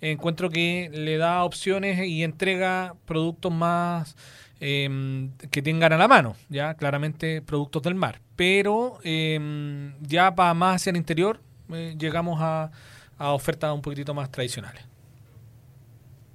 encuentro 0.00 0.50
que 0.50 0.90
le 0.92 1.16
da 1.16 1.44
opciones 1.44 2.06
y 2.06 2.22
entrega 2.24 2.94
productos 3.04 3.52
más 3.52 4.16
eh, 4.60 5.30
que 5.50 5.62
tengan 5.62 5.92
a 5.92 5.98
la 5.98 6.08
mano, 6.08 6.36
ya 6.48 6.74
claramente 6.74 7.42
productos 7.42 7.82
del 7.82 7.94
mar. 7.94 8.20
Pero 8.36 8.98
eh, 9.04 9.92
ya 10.00 10.34
para 10.34 10.54
más 10.54 10.76
hacia 10.76 10.90
el 10.90 10.96
interior 10.96 11.40
eh, 11.72 11.94
llegamos 11.98 12.38
a, 12.40 12.70
a 13.18 13.32
ofertas 13.32 13.74
un 13.74 13.82
poquitito 13.82 14.14
más 14.14 14.30
tradicionales. 14.30 14.84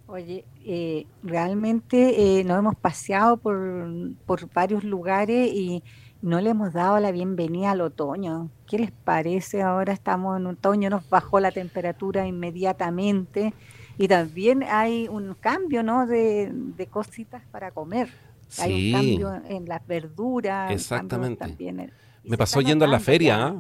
Oye, 0.08 0.46
eh, 0.64 1.08
realmente 1.24 2.40
eh, 2.40 2.44
nos 2.44 2.60
hemos 2.60 2.76
paseado 2.76 3.38
por, 3.38 3.90
por 4.28 4.54
varios 4.54 4.84
lugares 4.84 5.50
y 5.52 5.84
no 6.26 6.42
le 6.42 6.50
hemos 6.50 6.74
dado 6.74 7.00
la 7.00 7.12
bienvenida 7.12 7.72
al 7.72 7.82
otoño. 7.82 8.50
¿Qué 8.68 8.80
les 8.80 8.92
parece? 8.92 9.62
Ahora 9.62 9.94
estamos 9.94 10.38
en 10.40 10.48
otoño, 10.48 10.90
nos 10.90 11.08
bajó 11.08 11.40
la 11.40 11.52
temperatura 11.52 12.26
inmediatamente 12.26 13.54
y 13.98 14.08
también 14.08 14.64
hay 14.64 15.08
un 15.08 15.36
cambio, 15.40 15.84
¿no? 15.84 16.08
De, 16.08 16.52
de 16.52 16.88
cositas 16.88 17.44
para 17.52 17.70
comer. 17.72 18.10
Hay 18.60 18.94
un 18.94 19.00
cambio 19.00 19.42
en 19.50 19.66
las 19.66 19.86
verduras. 19.86 20.72
Exactamente. 20.72 21.40
también 21.46 21.80
en- 21.80 21.94
Me 22.24 22.38
pasó 22.38 22.60
yendo 22.62 22.86
a 22.86 22.88
la 22.88 23.00
feria. 23.00 23.54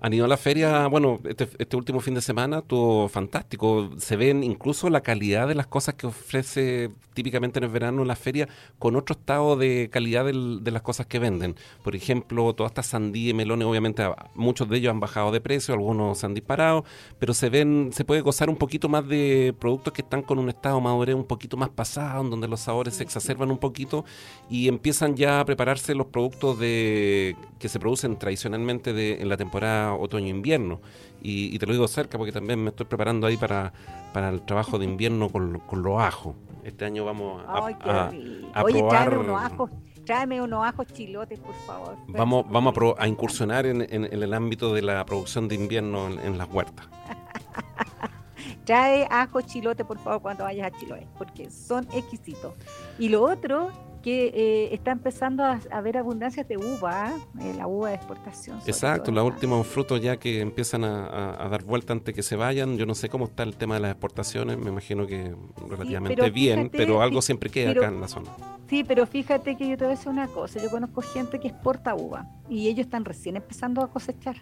Han 0.00 0.14
a 0.14 0.28
la 0.28 0.36
feria, 0.36 0.86
bueno, 0.86 1.18
este, 1.24 1.48
este 1.58 1.76
último 1.76 1.98
fin 1.98 2.14
de 2.14 2.20
semana 2.20 2.58
estuvo 2.58 3.08
fantástico. 3.08 3.90
Se 3.98 4.14
ven 4.14 4.44
incluso 4.44 4.88
la 4.90 5.00
calidad 5.00 5.48
de 5.48 5.56
las 5.56 5.66
cosas 5.66 5.94
que 5.94 6.06
ofrece 6.06 6.90
típicamente 7.14 7.58
en 7.58 7.64
el 7.64 7.70
verano 7.70 8.04
la 8.04 8.14
feria 8.14 8.48
con 8.78 8.94
otro 8.94 9.16
estado 9.18 9.56
de 9.56 9.90
calidad 9.92 10.24
de 10.24 10.70
las 10.70 10.82
cosas 10.82 11.06
que 11.06 11.18
venden. 11.18 11.56
Por 11.82 11.96
ejemplo, 11.96 12.54
todas 12.54 12.70
estas 12.70 12.86
sandías 12.86 13.30
y 13.30 13.34
melones, 13.34 13.66
obviamente 13.66 14.04
muchos 14.36 14.68
de 14.68 14.76
ellos 14.76 14.92
han 14.92 15.00
bajado 15.00 15.32
de 15.32 15.40
precio, 15.40 15.74
algunos 15.74 16.18
se 16.18 16.26
han 16.26 16.34
disparado, 16.34 16.84
pero 17.18 17.34
se 17.34 17.50
ven, 17.50 17.90
se 17.92 18.04
puede 18.04 18.20
gozar 18.20 18.48
un 18.48 18.56
poquito 18.56 18.88
más 18.88 19.08
de 19.08 19.52
productos 19.58 19.92
que 19.92 20.02
están 20.02 20.22
con 20.22 20.38
un 20.38 20.48
estado 20.48 20.80
madurez 20.80 21.16
un 21.16 21.24
poquito 21.24 21.56
más 21.56 21.70
pasado, 21.70 22.22
en 22.22 22.30
donde 22.30 22.46
los 22.46 22.60
sabores 22.60 22.94
se 22.94 23.02
exacerban 23.02 23.50
un 23.50 23.58
poquito 23.58 24.04
y 24.48 24.68
empiezan 24.68 25.16
ya 25.16 25.40
a 25.40 25.44
prepararse 25.44 25.96
los 25.96 26.06
productos 26.06 26.56
de 26.60 27.34
que 27.58 27.68
se 27.68 27.80
producen 27.80 28.16
tradicionalmente 28.16 28.92
de, 28.92 29.20
en 29.20 29.28
la 29.28 29.36
temporada 29.36 29.87
otoño-invierno. 29.94 30.80
Y, 31.22 31.54
y 31.54 31.58
te 31.58 31.66
lo 31.66 31.72
digo 31.72 31.88
cerca 31.88 32.16
porque 32.18 32.32
también 32.32 32.62
me 32.62 32.70
estoy 32.70 32.86
preparando 32.86 33.26
ahí 33.26 33.36
para, 33.36 33.72
para 34.12 34.28
el 34.28 34.42
trabajo 34.42 34.78
de 34.78 34.84
invierno 34.84 35.28
con, 35.28 35.58
con 35.60 35.82
los 35.82 36.00
ajos. 36.00 36.36
Este 36.64 36.84
año 36.84 37.04
vamos 37.04 37.42
a, 37.46 37.66
Ay, 37.66 37.76
a- 37.80 38.10
a 38.54 38.62
Oye, 38.64 38.82
tráeme 38.88 39.10
probar- 39.16 39.18
unos 39.24 39.42
ajos, 39.42 39.70
tráeme 40.04 40.42
unos 40.42 40.64
ajos 40.66 40.86
chilotes, 40.92 41.38
por 41.40 41.54
favor. 41.66 41.96
Vamos, 42.08 42.44
vamos 42.50 42.70
a, 42.70 42.74
pro- 42.74 42.94
a 42.98 43.08
incursionar 43.08 43.66
en, 43.66 43.82
en- 43.82 44.04
en 44.04 44.22
el 44.22 44.32
ámbito 44.34 44.72
de 44.74 44.82
la 44.82 45.04
producción 45.04 45.48
de 45.48 45.54
invierno 45.56 46.06
en, 46.08 46.18
en 46.20 46.38
las 46.38 46.48
huertas. 46.52 46.86
Trae 48.64 49.06
ajo 49.10 49.40
chilote, 49.40 49.84
por 49.84 49.98
favor, 49.98 50.20
cuando 50.20 50.44
vayas 50.44 50.70
a 50.72 50.78
Chiloé, 50.78 51.06
porque 51.16 51.50
son 51.50 51.88
exquisitos. 51.94 52.52
Y 52.98 53.08
lo 53.08 53.22
otro, 53.22 53.70
que 54.02 54.26
eh, 54.34 54.74
está 54.74 54.92
empezando 54.92 55.44
a 55.44 55.58
a 55.70 55.78
haber 55.78 55.96
abundancias 55.98 56.46
de 56.48 56.56
uva, 56.56 57.10
¿eh? 57.10 57.50
Eh, 57.50 57.54
la 57.56 57.66
uva 57.66 57.88
de 57.90 57.96
exportación. 57.96 58.58
Exacto, 58.66 59.10
los 59.10 59.24
últimos 59.24 59.66
frutos 59.66 60.00
ya 60.00 60.16
que 60.18 60.40
empiezan 60.40 60.84
a, 60.84 61.06
a- 61.06 61.44
a 61.44 61.48
dar 61.48 61.64
vuelta 61.64 61.92
antes 61.92 62.14
que 62.14 62.22
se 62.22 62.36
vayan. 62.36 62.76
Yo 62.76 62.86
no 62.86 62.94
sé 62.94 63.08
cómo 63.08 63.24
está 63.26 63.42
el 63.42 63.56
tema 63.56 63.74
de 63.74 63.80
las 63.80 63.90
exportaciones, 63.92 64.56
me 64.58 64.70
imagino 64.70 65.06
que 65.06 65.34
relativamente 65.68 66.22
pero 66.22 66.32
bien, 66.32 66.58
fíjate, 66.60 66.78
pero 66.78 67.02
algo 67.02 67.20
siempre 67.22 67.50
queda 67.50 67.70
pero- 67.70 67.82
acá 67.82 67.94
en 67.94 68.00
la 68.00 68.08
zona. 68.08 68.30
Sí, 68.68 68.84
pero 68.84 69.06
fíjate 69.06 69.56
que 69.56 69.66
yo 69.68 69.76
te 69.78 69.84
voy 69.84 69.94
a 69.94 69.96
decir 69.96 70.10
una 70.10 70.26
cosa. 70.28 70.60
Yo 70.62 70.68
conozco 70.70 71.00
gente 71.00 71.40
que 71.40 71.48
exporta 71.48 71.94
uva 71.94 72.26
y 72.50 72.68
ellos 72.68 72.84
están 72.86 73.04
recién 73.04 73.36
empezando 73.36 73.82
a 73.82 73.88
cosechar, 73.90 74.36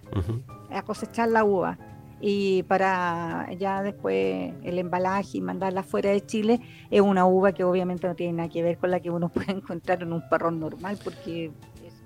a 0.70 0.82
cosechar 0.82 1.28
la 1.28 1.44
uva. 1.44 1.78
Y 2.20 2.62
para 2.62 3.48
ya 3.58 3.82
después 3.82 4.52
el 4.62 4.78
embalaje 4.78 5.38
y 5.38 5.40
mandarla 5.42 5.82
fuera 5.82 6.10
de 6.10 6.24
Chile, 6.24 6.60
es 6.90 7.00
una 7.00 7.26
uva 7.26 7.52
que 7.52 7.62
obviamente 7.64 8.06
no 8.06 8.14
tiene 8.14 8.32
nada 8.34 8.48
que 8.48 8.62
ver 8.62 8.78
con 8.78 8.90
la 8.90 9.00
que 9.00 9.10
uno 9.10 9.28
puede 9.34 9.52
encontrar 9.52 10.02
en 10.02 10.12
un 10.12 10.22
parrón 10.28 10.58
normal, 10.58 10.98
porque 11.04 11.50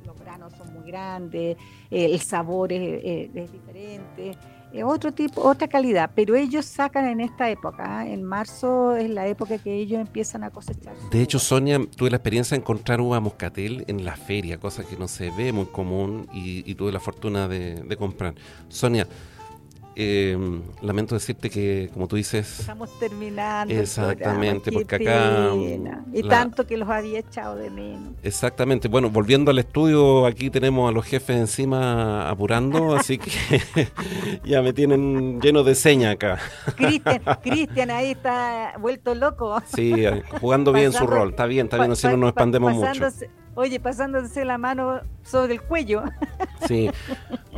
los 0.05 0.19
granos 0.19 0.53
son 0.59 0.73
muy 0.75 0.91
grandes, 0.91 1.57
eh, 1.91 2.07
el 2.13 2.21
sabor 2.21 2.73
es, 2.73 3.01
es- 3.05 3.37
es 3.37 3.53
diferente, 3.53 4.33
es 4.73 4.83
otro 4.85 5.13
tipo, 5.13 5.43
otra 5.43 5.69
calidad. 5.69 6.11
Pero 6.15 6.35
ellos 6.35 6.65
sacan 6.65 7.07
en 7.07 7.21
esta 7.21 7.49
época, 7.49 8.01
¿ah? 8.01 8.09
en 8.09 8.25
marzo 8.25 8.97
es 8.97 9.09
la 9.11 9.29
época 9.29 9.59
que 9.59 9.73
ellos 9.75 10.01
empiezan 10.01 10.43
a 10.43 10.51
cosechar. 10.51 10.95
De 11.13 11.23
hecho. 11.23 11.39
Sonia, 11.39 11.81
tuve 11.97 12.11
la 12.11 12.17
experiencia 12.17 12.57
de 12.57 12.63
encontrar 12.63 13.01
uva 13.01 13.21
moscatel 13.21 13.85
en 13.87 14.05
la 14.05 14.17
feria, 14.17 14.59
cosa 14.59 14.83
que 14.85 14.97
no 14.97 15.07
se 15.07 15.31
ve 15.31 15.53
muy 15.53 15.67
común 15.67 16.27
y, 16.33 16.69
y 16.69 16.75
tuve 16.75 16.91
la 16.93 17.01
fortuna 17.01 17.47
de, 17.47 17.75
de 17.83 17.97
comprar. 17.97 18.35
Sonia, 18.69 19.07
eh, 20.03 20.61
lamento 20.83 21.15
decirte 21.15 21.51
que, 21.51 21.91
como 21.93 22.09
tú 22.09 22.17
dices, 22.17 22.61
Estamos 22.61 22.89
terminando. 22.99 23.75
Exactamente, 23.75 24.71
programa, 24.73 24.89
porque 24.89 25.09
acá, 25.09 25.51
pena. 25.53 26.05
Y 26.13 26.23
la- 26.23 26.29
tanto 26.31 26.67
que 26.67 26.77
los 26.79 26.89
había 26.89 27.19
echado 27.19 27.57
de 27.57 27.69
menos. 27.71 28.15
Exactamente. 28.23 28.89
Bueno, 28.89 29.11
volviendo 29.11 29.51
al 29.51 29.59
estudio, 29.59 30.25
aquí 30.27 30.49
tenemos 30.51 30.89
a 30.89 30.93
los 30.93 31.05
jefes 31.05 31.37
encima 31.37 32.29
apurando, 32.31 32.95
así 32.97 33.19
que 33.19 33.31
ya 34.45 34.63
me 34.63 34.73
tienen 34.73 35.41
lleno 35.41 35.63
de 35.63 35.75
señas 35.75 36.15
acá. 36.15 36.39
Cristian, 36.77 37.23
Cristian 37.43 37.91
ahí 37.91 38.13
está 38.13 38.75
vuelto 38.81 39.15
loco. 39.15 39.61
Sí, 39.75 39.93
jugando 40.41 40.73
bien 40.73 40.93
su 40.93 41.07
rol. 41.07 41.31
Está 41.31 41.47
bien, 41.47 41.67
está 41.67 41.77
bien, 41.77 41.93
así 41.93 42.07
no 42.07 42.17
nos 42.17 42.33
pa- 42.33 42.41
expandemos 42.41 42.73
mucho. 42.75 43.09
Oye, 43.57 43.81
pasándose 43.81 44.45
la 44.45 44.59
mano 44.59 45.01
sobre 45.25 45.55
el 45.55 45.63
cuello. 45.63 46.03
Sí. 46.69 46.91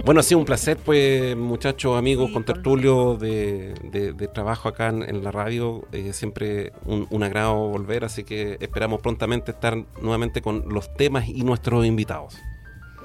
Bueno, 0.04 0.20
ha 0.20 0.22
sido 0.22 0.38
un 0.38 0.44
placer, 0.46 0.76
pues, 0.78 1.36
muchachos, 1.36 1.98
amigos, 1.98 2.28
Sí, 2.28 2.32
con 2.34 2.44
tertulio 2.44 3.16
de, 3.16 3.74
de- 3.90 4.12
de 4.12 4.28
trabajo 4.28 4.68
acá 4.68 4.88
en, 4.88 5.02
en 5.02 5.24
la 5.24 5.32
radio. 5.32 5.86
Eh, 5.92 6.12
siempre 6.12 6.72
un, 6.86 7.08
un 7.10 7.22
agrado 7.24 7.68
volver, 7.68 8.04
así 8.04 8.22
que 8.22 8.56
esperamos 8.60 9.00
prontamente 9.02 9.50
estar 9.50 9.76
nuevamente 10.00 10.40
con 10.40 10.64
los 10.68 10.94
temas 10.94 11.28
y 11.28 11.42
nuestros 11.42 11.84
invitados. 11.84 12.38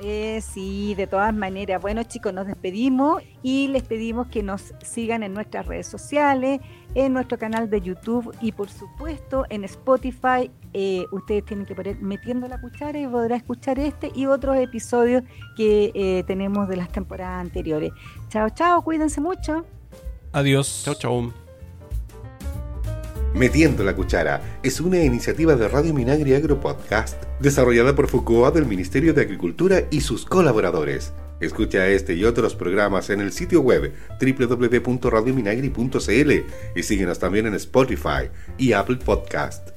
Eh, 0.01 0.41
sí, 0.41 0.93
de 0.95 1.07
todas 1.07 1.33
maneras. 1.33 1.81
Bueno, 1.81 2.03
chicos, 2.03 2.33
nos 2.33 2.47
despedimos 2.47 3.23
y 3.41 3.67
les 3.69 3.83
pedimos 3.83 4.27
que 4.27 4.43
nos 4.43 4.73
sigan 4.83 5.23
en 5.23 5.33
nuestras 5.33 5.65
redes 5.65 5.87
sociales, 5.87 6.61
en 6.93 7.13
nuestro 7.13 7.37
canal 7.37 7.69
de 7.69 7.81
YouTube 7.81 8.33
y, 8.41 8.51
por 8.51 8.69
supuesto, 8.69 9.45
en 9.49 9.63
Spotify. 9.63 10.51
Eh, 10.73 11.05
ustedes 11.11 11.45
tienen 11.45 11.65
que 11.65 11.73
poner 11.73 11.99
metiendo 11.99 12.47
la 12.47 12.61
cuchara 12.61 12.99
y 12.99 13.07
podrá 13.07 13.35
escuchar 13.35 13.79
este 13.79 14.11
y 14.13 14.27
otros 14.27 14.57
episodios 14.57 15.23
que 15.55 15.91
eh, 15.95 16.23
tenemos 16.27 16.67
de 16.67 16.77
las 16.77 16.91
temporadas 16.91 17.41
anteriores. 17.41 17.91
Chao, 18.29 18.49
chao, 18.49 18.83
cuídense 18.83 19.21
mucho. 19.21 19.65
Adiós. 20.31 20.83
Chau, 20.85 20.95
chau. 20.95 21.46
Metiendo 23.37 23.83
la 23.83 23.95
Cuchara 23.95 24.59
es 24.63 24.81
una 24.81 25.03
iniciativa 25.03 25.55
de 25.55 25.67
Radio 25.67 25.93
Minagri 25.93 26.33
Agro 26.33 26.59
Podcast 26.59 27.23
desarrollada 27.39 27.93
por 27.93 28.07
FUCOA 28.07 28.49
del 28.49 28.65
Ministerio 28.65 29.13
de 29.13 29.21
Agricultura 29.21 29.83
y 29.91 30.01
sus 30.01 30.25
colaboradores. 30.25 31.13
Escucha 31.39 31.87
este 31.87 32.15
y 32.15 32.23
otros 32.23 32.55
programas 32.55 33.11
en 33.11 33.21
el 33.21 33.31
sitio 33.31 33.61
web 33.61 33.93
www.radiominagri.cl 34.19 36.31
y 36.75 36.83
síguenos 36.83 37.19
también 37.19 37.45
en 37.45 37.53
Spotify 37.53 38.31
y 38.57 38.73
Apple 38.73 38.97
Podcast. 38.97 39.76